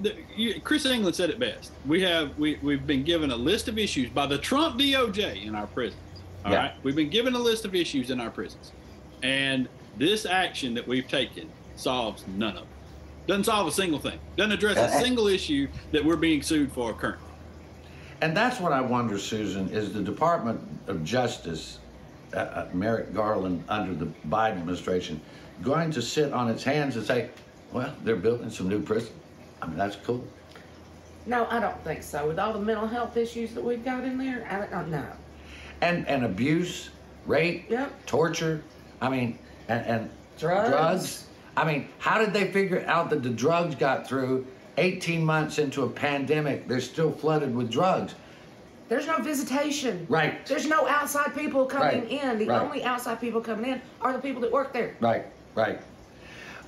the, 0.00 0.16
you, 0.36 0.60
Chris 0.60 0.84
England 0.86 1.14
said 1.14 1.30
it 1.30 1.38
best. 1.38 1.72
We 1.86 2.02
have 2.02 2.36
we 2.38 2.58
we've 2.62 2.86
been 2.86 3.04
given 3.04 3.30
a 3.30 3.36
list 3.36 3.68
of 3.68 3.78
issues 3.78 4.10
by 4.10 4.26
the 4.26 4.38
Trump 4.38 4.78
DOJ 4.78 5.44
in 5.44 5.54
our 5.54 5.66
prisons. 5.68 6.00
All 6.44 6.52
yeah. 6.52 6.58
right, 6.58 6.72
we've 6.82 6.96
been 6.96 7.10
given 7.10 7.34
a 7.34 7.38
list 7.38 7.64
of 7.64 7.74
issues 7.74 8.10
in 8.10 8.20
our 8.20 8.30
prisons, 8.30 8.72
and 9.22 9.68
this 9.96 10.26
action 10.26 10.74
that 10.74 10.86
we've 10.86 11.06
taken 11.06 11.48
solves 11.76 12.24
none 12.26 12.56
of 12.56 12.60
them. 12.60 12.66
Doesn't 13.26 13.44
solve 13.44 13.68
a 13.68 13.72
single 13.72 14.00
thing. 14.00 14.18
Doesn't 14.36 14.52
address 14.52 14.76
a 14.76 15.00
single 15.00 15.28
issue 15.28 15.68
that 15.92 16.04
we're 16.04 16.16
being 16.16 16.42
sued 16.42 16.72
for 16.72 16.92
currently. 16.92 17.28
And 18.20 18.36
that's 18.36 18.58
what 18.58 18.72
I 18.72 18.80
wonder, 18.80 19.18
Susan, 19.18 19.68
is 19.70 19.92
the 19.92 20.02
Department 20.02 20.60
of 20.88 21.04
Justice, 21.04 21.78
uh, 22.34 22.38
uh 22.38 22.68
Merrick 22.72 23.14
Garland 23.14 23.62
under 23.68 23.94
the 23.94 24.06
Biden 24.28 24.58
administration, 24.58 25.20
going 25.62 25.90
to 25.92 26.02
sit 26.02 26.32
on 26.32 26.48
its 26.48 26.64
hands 26.64 26.96
and 26.96 27.04
say, 27.04 27.30
well, 27.72 27.94
they're 28.04 28.16
building 28.16 28.50
some 28.50 28.68
new 28.68 28.82
prisons. 28.82 29.12
I 29.60 29.66
mean, 29.66 29.78
that's 29.78 29.96
cool. 29.96 30.24
No, 31.26 31.46
I 31.50 31.60
don't 31.60 31.82
think 31.84 32.02
so. 32.02 32.26
With 32.26 32.38
all 32.38 32.52
the 32.52 32.58
mental 32.58 32.86
health 32.86 33.16
issues 33.16 33.54
that 33.54 33.62
we've 33.62 33.84
got 33.84 34.04
in 34.04 34.18
there, 34.18 34.46
I 34.50 34.66
don't 34.66 34.90
know. 34.90 35.06
And 35.80 36.06
and 36.08 36.24
abuse, 36.24 36.90
rape, 37.26 37.70
yep. 37.70 37.92
torture. 38.06 38.62
I 39.00 39.08
mean, 39.08 39.38
and, 39.68 39.86
and 39.86 40.10
drugs. 40.38 40.68
drugs. 40.68 41.26
I 41.56 41.64
mean, 41.64 41.88
how 41.98 42.18
did 42.18 42.32
they 42.32 42.50
figure 42.50 42.84
out 42.86 43.10
that 43.10 43.22
the 43.22 43.30
drugs 43.30 43.74
got 43.74 44.06
through 44.06 44.46
18 44.78 45.24
months 45.24 45.58
into 45.58 45.82
a 45.82 45.88
pandemic? 45.88 46.66
They're 46.66 46.80
still 46.80 47.12
flooded 47.12 47.54
with 47.54 47.70
drugs. 47.70 48.14
There's 48.88 49.06
no 49.06 49.18
visitation. 49.18 50.06
Right. 50.08 50.44
There's 50.46 50.66
no 50.66 50.86
outside 50.86 51.34
people 51.34 51.66
coming 51.66 52.02
right. 52.02 52.10
in. 52.10 52.38
The 52.38 52.46
right. 52.46 52.62
only 52.62 52.84
outside 52.84 53.20
people 53.20 53.40
coming 53.40 53.72
in 53.72 53.82
are 54.00 54.12
the 54.12 54.18
people 54.18 54.40
that 54.42 54.52
work 54.52 54.72
there. 54.72 54.96
Right, 55.00 55.26
right. 55.54 55.80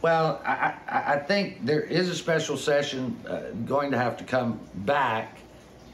Well, 0.04 0.42
I, 0.44 0.74
I, 0.86 1.14
I 1.14 1.18
think 1.18 1.64
there 1.64 1.80
is 1.80 2.10
a 2.10 2.14
special 2.14 2.58
session 2.58 3.18
uh, 3.26 3.52
going 3.64 3.90
to 3.90 3.96
have 3.96 4.18
to 4.18 4.24
come 4.24 4.60
back 4.84 5.38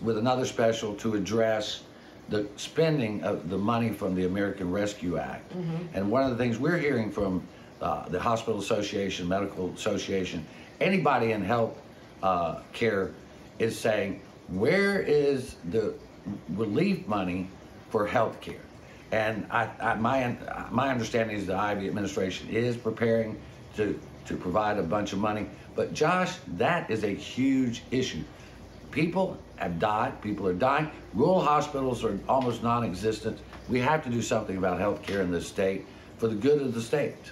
with 0.01 0.19
another 0.19 0.45
special 0.47 0.97
to 0.97 1.15
address 1.15 1.85
the 2.29 2.49
spending 2.57 3.23
of 3.23 3.49
the 3.49 3.57
money 3.57 3.91
from 3.91 4.17
the 4.17 4.27
American 4.27 4.73
Rescue 4.73 5.17
Act. 5.17 5.49
Mm-hmm. 5.53 5.95
And 5.95 6.11
one 6.11 6.25
of 6.25 6.31
the 6.31 6.37
things 6.37 6.59
we're 6.59 6.79
hearing 6.79 7.13
from 7.13 7.47
uh, 7.81 8.09
the 8.09 8.19
Hospital 8.19 8.59
Association, 8.59 9.29
Medical 9.29 9.73
Association, 9.75 10.45
anybody 10.81 11.31
in 11.31 11.41
health 11.41 11.81
uh, 12.25 12.63
care 12.73 13.13
is 13.61 13.79
saying, 13.79 14.21
where 14.49 15.01
is 15.01 15.55
the 15.71 15.95
relief 16.57 17.07
money 17.07 17.49
for 17.91 18.09
health 18.09 18.41
care? 18.41 18.67
And 19.13 19.47
I, 19.53 19.69
I, 19.81 19.95
my, 19.95 20.37
my 20.73 20.89
understanding 20.89 21.37
is 21.37 21.47
the 21.47 21.55
Ivey 21.55 21.87
administration 21.87 22.49
is 22.49 22.77
preparing 22.77 23.41
to, 23.77 23.99
to 24.27 24.37
provide 24.37 24.79
a 24.79 24.83
bunch 24.83 25.13
of 25.13 25.19
money. 25.19 25.47
But 25.75 25.95
Josh, 25.95 26.37
that 26.57 26.91
is 26.91 27.05
a 27.05 27.15
huge 27.15 27.83
issue. 27.91 28.23
People 28.91 29.39
have 29.57 29.79
died, 29.79 30.21
people 30.21 30.47
are 30.49 30.55
dying. 30.55 30.91
Rural 31.15 31.41
hospitals 31.41 32.05
are 32.05 32.19
almost 32.29 32.63
non 32.63 32.85
existent. 32.85 33.39
We 33.69 33.79
have 33.81 34.03
to 34.05 34.11
do 34.11 34.21
something 34.21 34.57
about 34.57 34.79
health 34.79 35.03
care 35.03 35.23
in 35.23 35.31
this 35.31 35.47
state 35.47 35.87
for 36.19 36.29
the 36.29 36.35
good 36.35 36.61
of 36.61 36.75
the 36.75 36.83
state. 36.83 37.31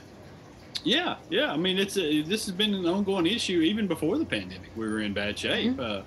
Yeah, 0.85 1.17
yeah. 1.31 1.53
I 1.53 1.57
mean, 1.57 1.79
it's 1.79 1.97
a, 1.97 2.23
this 2.23 2.47
has 2.47 2.55
been 2.55 2.75
an 2.75 2.87
ongoing 2.87 3.27
issue 3.27 3.61
even 3.61 3.89
before 3.89 4.19
the 4.19 4.25
pandemic. 4.25 4.71
We 4.77 4.89
were 4.89 5.01
in 5.01 5.13
bad 5.13 5.39
shape. 5.39 5.73
Mm-hmm. 5.73 5.81
Uh, 5.81 6.03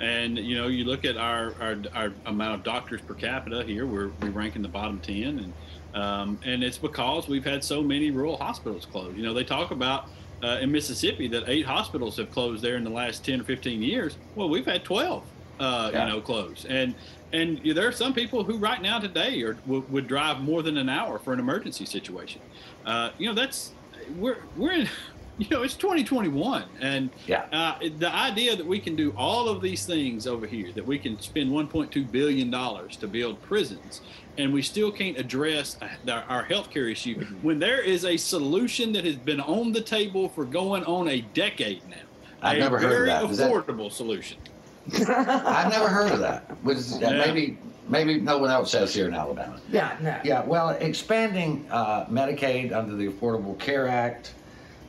and 0.00 0.36
you 0.38 0.56
know, 0.56 0.66
you 0.68 0.84
look 0.84 1.04
at 1.04 1.16
our, 1.16 1.54
our, 1.60 1.76
our 1.94 2.12
amount 2.26 2.54
of 2.54 2.62
doctors 2.62 3.00
per 3.00 3.14
capita 3.14 3.64
here. 3.64 3.86
We're 3.86 4.08
we 4.20 4.28
rank 4.28 4.56
in 4.56 4.62
the 4.62 4.68
bottom 4.68 4.98
ten, 5.00 5.38
and 5.38 5.52
um, 5.96 6.38
and 6.44 6.62
it's 6.62 6.76
because 6.76 7.26
we've 7.26 7.44
had 7.44 7.64
so 7.64 7.82
many 7.82 8.10
rural 8.10 8.36
hospitals 8.36 8.84
closed. 8.84 9.16
You 9.16 9.22
know, 9.22 9.32
they 9.32 9.44
talk 9.44 9.70
about 9.70 10.08
uh, 10.42 10.58
in 10.60 10.70
Mississippi 10.70 11.26
that 11.28 11.44
eight 11.48 11.64
hospitals 11.64 12.18
have 12.18 12.30
closed 12.30 12.62
there 12.62 12.76
in 12.76 12.84
the 12.84 12.90
last 12.90 13.24
10 13.24 13.40
or 13.40 13.44
15 13.44 13.82
years. 13.82 14.18
Well, 14.34 14.50
we've 14.50 14.66
had 14.66 14.84
12, 14.84 15.24
uh, 15.58 15.90
yeah. 15.92 16.06
you 16.06 16.12
know, 16.12 16.20
close. 16.20 16.66
And 16.68 16.94
and 17.32 17.60
there 17.64 17.88
are 17.88 17.92
some 17.92 18.14
people 18.14 18.44
who 18.44 18.56
right 18.56 18.80
now 18.80 19.00
today 19.00 19.42
are, 19.42 19.54
w- 19.54 19.84
would 19.88 20.06
drive 20.06 20.40
more 20.40 20.62
than 20.62 20.76
an 20.76 20.88
hour 20.88 21.18
for 21.18 21.32
an 21.32 21.40
emergency 21.40 21.84
situation. 21.86 22.40
Uh, 22.84 23.10
you 23.18 23.26
know, 23.28 23.34
that's 23.34 23.72
we're 24.16 24.38
we're 24.56 24.72
in 24.72 24.88
you 25.38 25.46
know, 25.50 25.62
it's 25.62 25.74
2021, 25.74 26.64
and 26.80 27.10
yeah. 27.26 27.44
uh, 27.52 27.78
the 27.98 28.14
idea 28.14 28.56
that 28.56 28.64
we 28.64 28.78
can 28.78 28.96
do 28.96 29.12
all 29.18 29.48
of 29.48 29.60
these 29.60 29.84
things 29.84 30.26
over 30.26 30.46
here, 30.46 30.72
that 30.72 30.86
we 30.86 30.98
can 30.98 31.20
spend 31.20 31.50
1.2 31.50 32.10
billion 32.10 32.50
dollars 32.50 32.96
to 32.96 33.06
build 33.06 33.42
prisons, 33.42 34.00
and 34.38 34.52
we 34.52 34.62
still 34.62 34.90
can't 34.90 35.18
address 35.18 35.76
uh, 35.80 36.22
our 36.28 36.44
healthcare 36.44 36.90
issue 36.90 37.24
when 37.42 37.58
there 37.58 37.80
is 37.80 38.04
a 38.04 38.16
solution 38.16 38.92
that 38.92 39.04
has 39.04 39.16
been 39.16 39.40
on 39.40 39.72
the 39.72 39.80
table 39.80 40.28
for 40.28 40.44
going 40.44 40.84
on 40.84 41.08
a 41.08 41.20
decade 41.34 41.86
now. 41.88 41.96
I've 42.42 42.56
a 42.58 42.60
never 42.60 42.78
heard 42.78 43.08
of 43.08 43.30
that. 43.30 43.36
Very 43.36 43.50
affordable 43.50 43.90
solution. 43.90 44.38
I've 45.08 45.70
never 45.70 45.88
heard 45.88 46.12
of 46.12 46.20
that. 46.20 46.62
Was 46.62 47.00
yeah. 47.00 47.10
maybe 47.10 47.58
maybe 47.88 48.20
no 48.20 48.38
one 48.38 48.50
else 48.50 48.72
has 48.72 48.94
here 48.94 49.08
in 49.08 49.14
Alabama. 49.14 49.60
Yeah, 49.70 49.96
no. 50.00 50.18
Yeah, 50.24 50.44
well, 50.44 50.70
expanding 50.70 51.66
uh, 51.70 52.06
Medicaid 52.06 52.72
under 52.72 52.94
the 52.94 53.08
Affordable 53.08 53.58
Care 53.58 53.88
Act 53.88 54.34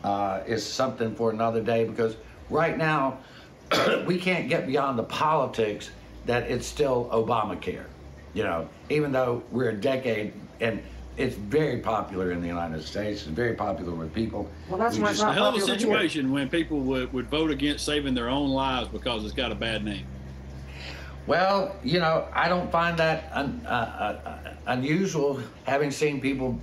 uh, 0.03 0.41
is 0.45 0.65
something 0.65 1.15
for 1.15 1.31
another 1.31 1.61
day 1.61 1.85
because 1.85 2.15
right 2.49 2.77
now 2.77 3.19
we 4.05 4.19
can't 4.19 4.49
get 4.49 4.67
beyond 4.67 4.99
the 4.99 5.03
politics 5.03 5.89
that 6.25 6.43
it's 6.43 6.67
still 6.67 7.09
Obamacare. 7.11 7.85
You 8.33 8.43
know, 8.43 8.69
even 8.89 9.11
though 9.11 9.43
we're 9.51 9.69
a 9.69 9.75
decade 9.75 10.33
and 10.59 10.81
it's 11.17 11.35
very 11.35 11.79
popular 11.79 12.31
in 12.31 12.41
the 12.41 12.47
United 12.47 12.83
States, 12.83 13.21
it's 13.21 13.31
very 13.31 13.55
popular 13.55 13.93
with 13.93 14.13
people. 14.13 14.47
Well, 14.69 14.77
that's 14.77 14.97
We 14.97 15.03
why 15.03 15.11
it's 15.11 15.21
not 15.21 15.31
a 15.31 15.33
hell 15.33 15.45
of 15.47 15.55
a 15.55 15.57
popular 15.57 15.73
here. 15.73 15.79
situation 15.79 16.31
when 16.31 16.49
people 16.49 16.79
would, 16.81 17.11
would 17.13 17.27
vote 17.29 17.49
against 17.49 17.85
saving 17.85 18.13
their 18.13 18.29
own 18.29 18.49
lives 18.49 18.89
because 18.89 19.23
it's 19.25 19.33
got 19.33 19.51
a 19.51 19.55
bad 19.55 19.83
name. 19.83 20.05
Well, 21.25 21.75
you 21.83 21.99
know, 21.99 22.27
I 22.33 22.47
don't 22.47 22.71
find 22.71 22.97
that 22.99 23.29
un, 23.33 23.61
uh, 23.65 23.69
uh, 23.69 24.53
unusual 24.67 25.41
having 25.65 25.91
seen 25.91 26.21
people 26.21 26.59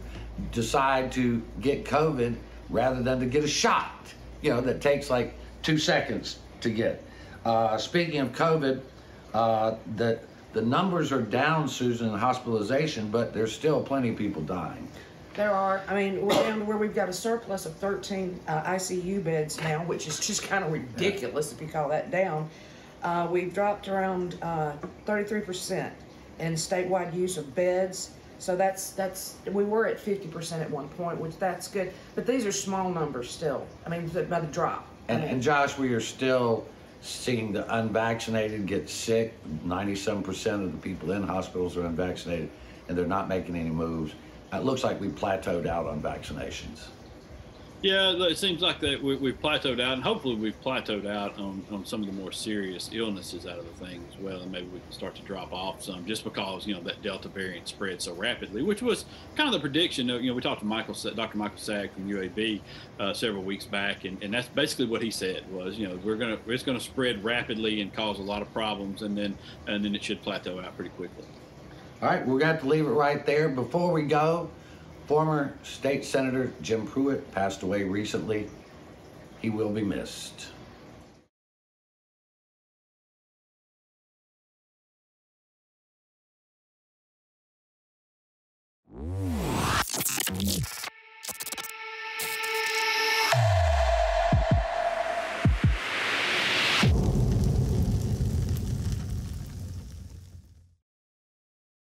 decide 0.52 1.12
to 1.12 1.42
get 1.60 1.84
COVID 1.84 2.36
rather 2.70 3.02
than 3.02 3.20
to 3.20 3.26
get 3.26 3.44
a 3.44 3.48
shot, 3.48 3.90
you 4.40 4.50
know, 4.50 4.60
that 4.62 4.80
takes 4.80 5.10
like 5.10 5.34
two 5.62 5.78
seconds 5.78 6.38
to 6.60 6.70
get. 6.70 7.02
Uh, 7.44 7.76
speaking 7.76 8.20
of 8.20 8.32
COVID, 8.32 8.80
uh, 9.34 9.74
the, 9.96 10.18
the 10.54 10.62
numbers 10.62 11.12
are 11.12 11.20
down, 11.20 11.68
Susan, 11.68 12.08
in 12.08 12.18
hospitalization, 12.18 13.10
but 13.10 13.34
there's 13.34 13.52
still 13.52 13.82
plenty 13.82 14.10
of 14.10 14.16
people 14.16 14.40
dying. 14.42 14.88
There 15.34 15.50
are, 15.50 15.82
I 15.88 15.94
mean, 15.94 16.24
we're 16.24 16.32
down 16.34 16.60
to 16.60 16.64
where 16.64 16.76
we've 16.76 16.94
got 16.94 17.08
a 17.08 17.12
surplus 17.12 17.66
of 17.66 17.74
13 17.74 18.38
uh, 18.46 18.62
ICU 18.62 19.22
beds 19.22 19.60
now, 19.60 19.84
which 19.84 20.06
is 20.06 20.20
just 20.20 20.44
kind 20.44 20.64
of 20.64 20.72
ridiculous 20.72 21.52
if 21.52 21.60
you 21.60 21.66
call 21.66 21.88
that 21.88 22.12
down. 22.12 22.48
Uh, 23.02 23.26
we've 23.30 23.52
dropped 23.52 23.88
around 23.88 24.38
uh, 24.42 24.74
33% 25.06 25.90
in 26.38 26.52
statewide 26.54 27.12
use 27.12 27.36
of 27.36 27.52
beds. 27.56 28.10
So 28.38 28.56
that's, 28.56 28.90
that's, 28.90 29.36
we 29.50 29.64
were 29.64 29.86
at 29.86 29.98
50% 29.98 30.60
at 30.60 30.70
one 30.70 30.88
point, 30.90 31.18
which 31.18 31.36
that's 31.38 31.66
good. 31.66 31.92
But 32.14 32.26
these 32.26 32.46
are 32.46 32.52
small 32.52 32.90
numbers 32.90 33.28
still. 33.28 33.66
I 33.84 33.88
mean, 33.88 34.06
by 34.06 34.40
the 34.40 34.46
drop. 34.46 34.86
And, 35.08 35.22
and 35.24 35.42
Josh, 35.42 35.76
we 35.76 35.92
are 35.92 36.00
still 36.00 36.64
seeing 37.04 37.52
the 37.52 37.72
unvaccinated 37.76 38.66
get 38.66 38.88
sick. 38.88 39.34
97% 39.66 40.64
of 40.64 40.72
the 40.72 40.78
people 40.78 41.12
in 41.12 41.22
hospitals 41.22 41.76
are 41.76 41.84
unvaccinated, 41.84 42.48
and 42.88 42.96
they're 42.96 43.06
not 43.06 43.28
making 43.28 43.56
any 43.56 43.68
moves. 43.68 44.14
It 44.52 44.64
looks 44.64 44.82
like 44.82 45.00
we 45.00 45.08
plateaued 45.08 45.66
out 45.66 45.86
on 45.86 46.00
vaccinations. 46.00 46.86
Yeah, 47.84 48.12
it 48.12 48.38
seems 48.38 48.62
like 48.62 48.80
that 48.80 49.02
we, 49.02 49.14
we've 49.16 49.38
plateaued 49.42 49.78
out, 49.78 49.92
and 49.92 50.02
hopefully 50.02 50.36
we've 50.36 50.58
plateaued 50.62 51.06
out 51.06 51.38
on, 51.38 51.62
on 51.70 51.84
some 51.84 52.00
of 52.00 52.06
the 52.06 52.14
more 52.14 52.32
serious 52.32 52.88
illnesses 52.94 53.46
out 53.46 53.58
of 53.58 53.66
the 53.66 53.84
thing 53.84 54.02
as 54.10 54.18
well, 54.18 54.40
and 54.40 54.50
maybe 54.50 54.66
we 54.68 54.80
can 54.80 54.90
start 54.90 55.14
to 55.16 55.22
drop 55.22 55.52
off 55.52 55.82
some 55.82 56.06
just 56.06 56.24
because 56.24 56.66
you 56.66 56.72
know 56.72 56.80
that 56.80 57.02
Delta 57.02 57.28
variant 57.28 57.68
spread 57.68 58.00
so 58.00 58.14
rapidly, 58.14 58.62
which 58.62 58.80
was 58.80 59.04
kind 59.36 59.48
of 59.48 59.52
the 59.52 59.60
prediction. 59.60 60.08
You 60.08 60.22
know, 60.22 60.32
we 60.32 60.40
talked 60.40 60.60
to 60.60 60.66
Michael, 60.66 60.94
Dr. 60.94 61.36
Michael 61.36 61.58
Saag 61.58 61.92
from 61.92 62.08
UAB 62.08 62.62
uh, 63.00 63.12
several 63.12 63.42
weeks 63.42 63.66
back, 63.66 64.06
and, 64.06 64.16
and 64.22 64.32
that's 64.32 64.48
basically 64.48 64.86
what 64.86 65.02
he 65.02 65.10
said 65.10 65.44
was, 65.52 65.76
you 65.76 65.86
know, 65.86 66.00
we're 66.02 66.16
gonna 66.16 66.38
it's 66.46 66.62
gonna 66.62 66.80
spread 66.80 67.22
rapidly 67.22 67.82
and 67.82 67.92
cause 67.92 68.18
a 68.18 68.22
lot 68.22 68.40
of 68.40 68.50
problems, 68.54 69.02
and 69.02 69.14
then 69.14 69.36
and 69.66 69.84
then 69.84 69.94
it 69.94 70.02
should 70.02 70.22
plateau 70.22 70.58
out 70.58 70.74
pretty 70.74 70.88
quickly. 70.96 71.26
All 72.00 72.08
right, 72.08 72.20
we're 72.20 72.38
going 72.38 72.40
to 72.40 72.46
have 72.46 72.60
to 72.60 72.68
leave 72.68 72.86
it 72.86 72.90
right 72.90 73.24
there. 73.24 73.48
Before 73.48 73.92
we 73.92 74.02
go, 74.02 74.50
former 75.06 75.52
state 75.62 76.04
senator 76.04 76.52
Jim 76.62 76.86
Preuitt 76.86 77.30
passed 77.32 77.62
away 77.62 77.84
recently. 77.84 78.48
He 79.40 79.50
will 79.50 79.70
be 79.70 79.82
missed. 79.82 80.48